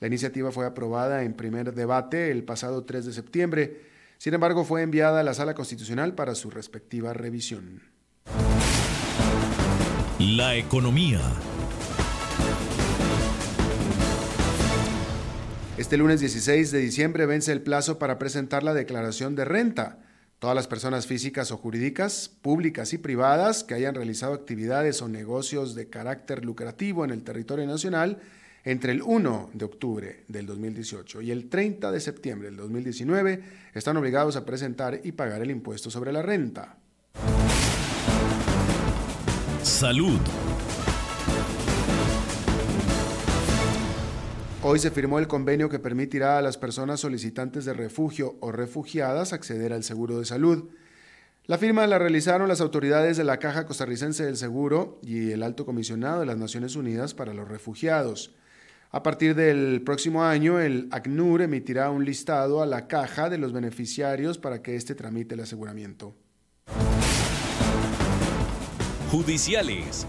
[0.00, 3.80] La iniciativa fue aprobada en primer debate el pasado 3 de septiembre,
[4.16, 7.82] sin embargo fue enviada a la Sala Constitucional para su respectiva revisión.
[10.18, 11.20] La economía.
[15.78, 19.98] Este lunes 16 de diciembre vence el plazo para presentar la declaración de renta.
[20.38, 25.74] Todas las personas físicas o jurídicas, públicas y privadas que hayan realizado actividades o negocios
[25.74, 28.22] de carácter lucrativo en el territorio nacional
[28.64, 33.42] entre el 1 de octubre del 2018 y el 30 de septiembre del 2019
[33.74, 36.78] están obligados a presentar y pagar el impuesto sobre la renta.
[39.62, 40.20] Salud.
[44.68, 49.32] Hoy se firmó el convenio que permitirá a las personas solicitantes de refugio o refugiadas
[49.32, 50.70] acceder al seguro de salud.
[51.44, 55.66] La firma la realizaron las autoridades de la Caja Costarricense del Seguro y el Alto
[55.66, 58.34] Comisionado de las Naciones Unidas para los Refugiados.
[58.90, 63.52] A partir del próximo año, el ACNUR emitirá un listado a la caja de los
[63.52, 66.16] beneficiarios para que éste tramite el aseguramiento.
[69.12, 70.08] Judiciales.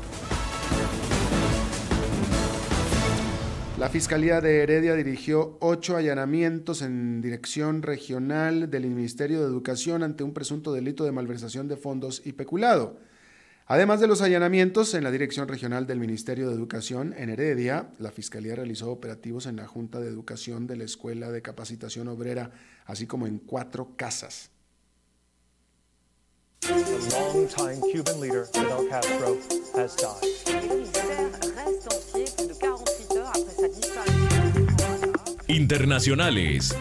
[3.77, 10.23] La Fiscalía de Heredia dirigió ocho allanamientos en dirección regional del Ministerio de Educación ante
[10.23, 12.97] un presunto delito de malversación de fondos y peculado.
[13.67, 18.09] Además de los allanamientos en la Dirección Regional del Ministerio de Educación en Heredia, la
[18.09, 22.49] Fiscalía realizó operativos en la Junta de Educación de la Escuela de Capacitación Obrera,
[22.85, 24.49] así como en cuatro casas.
[35.49, 36.75] Internacionales.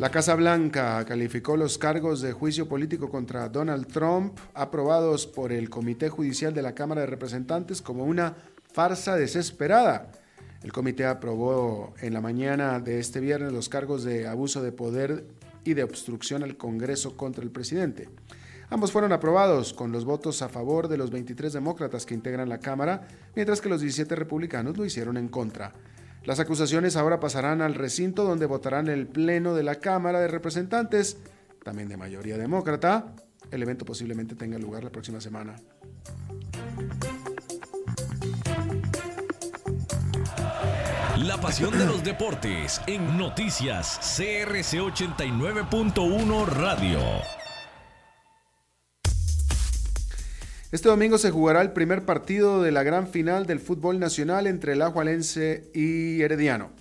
[0.00, 5.70] La Casa Blanca calificó los cargos de juicio político contra Donald Trump aprobados por el
[5.70, 8.34] Comité Judicial de la Cámara de Representantes como una
[8.72, 10.10] farsa desesperada.
[10.64, 15.24] El comité aprobó en la mañana de este viernes los cargos de abuso de poder
[15.62, 18.08] y de obstrucción al Congreso contra el presidente.
[18.68, 22.58] Ambos fueron aprobados con los votos a favor de los 23 demócratas que integran la
[22.58, 25.72] Cámara, mientras que los 17 republicanos lo hicieron en contra.
[26.24, 31.18] Las acusaciones ahora pasarán al recinto donde votarán el Pleno de la Cámara de Representantes,
[31.64, 33.14] también de mayoría demócrata.
[33.50, 35.56] El evento posiblemente tenga lugar la próxima semana.
[41.16, 47.37] La pasión de los deportes en noticias CRC 89.1 Radio.
[50.70, 54.74] Este domingo se jugará el primer partido de la gran final del fútbol nacional entre
[54.74, 56.72] el Ajualense y Herediano.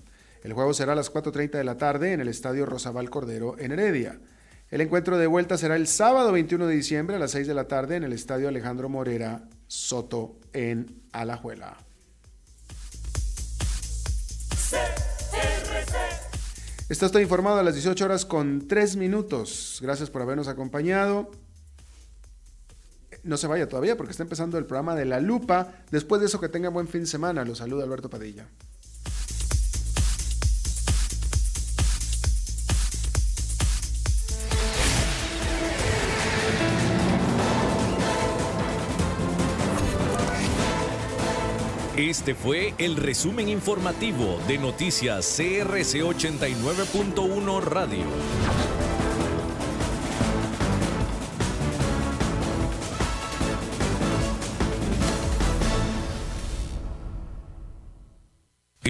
[0.44, 3.72] El juego será a las 4.30 de la tarde en el Estadio Rosabal Cordero en
[3.72, 4.20] Heredia.
[4.72, 7.70] El encuentro de vuelta será el sábado 21 de diciembre a las 6 de la
[7.70, 11.78] tarde en el Estadio Alejandro Morera Soto en Alajuela.
[16.90, 19.80] Está usted informado a las 18 horas con 3 minutos.
[19.82, 21.32] Gracias por habernos acompañado
[23.28, 25.74] no se vaya todavía porque está empezando el programa de La Lupa.
[25.92, 27.46] Después de eso, que tenga buen fin de semana.
[27.46, 28.48] Los saluda Alberto Padilla.
[41.98, 48.77] Este fue el resumen informativo de Noticias CRC 89.1 Radio.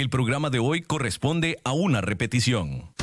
[0.08, 2.94] El programa de hoy corresponde a una repetición.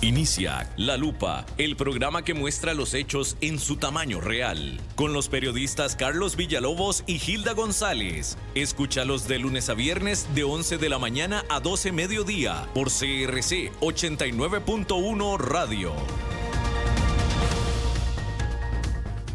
[0.00, 5.28] Inicia La Lupa, el programa que muestra los hechos en su tamaño real, con los
[5.28, 8.38] periodistas Carlos Villalobos y Hilda González.
[8.54, 13.70] Escúchalos de lunes a viernes de 11 de la mañana a 12 mediodía por CRC
[13.82, 15.92] 89.1 Radio.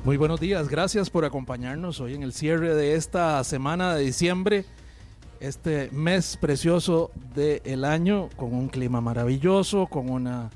[0.03, 4.65] Muy buenos días, gracias por acompañarnos hoy en el cierre de esta semana de diciembre
[5.39, 10.49] este mes precioso del año con un clima maravilloso, con un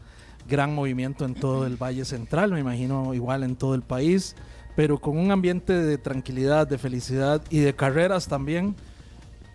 [0.48, 4.36] gran movimiento en todo el Valle Central, me imagino igual en todo el país,
[4.76, 8.76] pero con un ambiente de tranquilidad, de felicidad y de carreras también,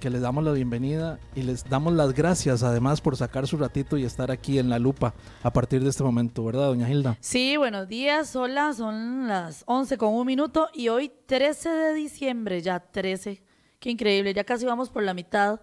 [0.01, 3.97] que les damos la bienvenida y les damos las gracias además por sacar su ratito
[3.97, 7.16] y estar aquí en la lupa a partir de este momento, ¿verdad, doña Hilda?
[7.20, 12.61] Sí, buenos días, hola, son las 11 con un minuto y hoy 13 de diciembre,
[12.61, 13.45] ya 13
[13.87, 15.61] Qué increíble, ya casi vamos por la mitad.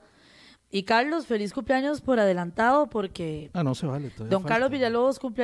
[0.71, 3.49] Y Carlos, feliz cumpleaños por adelantado porque...
[3.51, 4.13] Ah, no se vale.
[4.29, 5.41] Don Carlos Villalobos cumple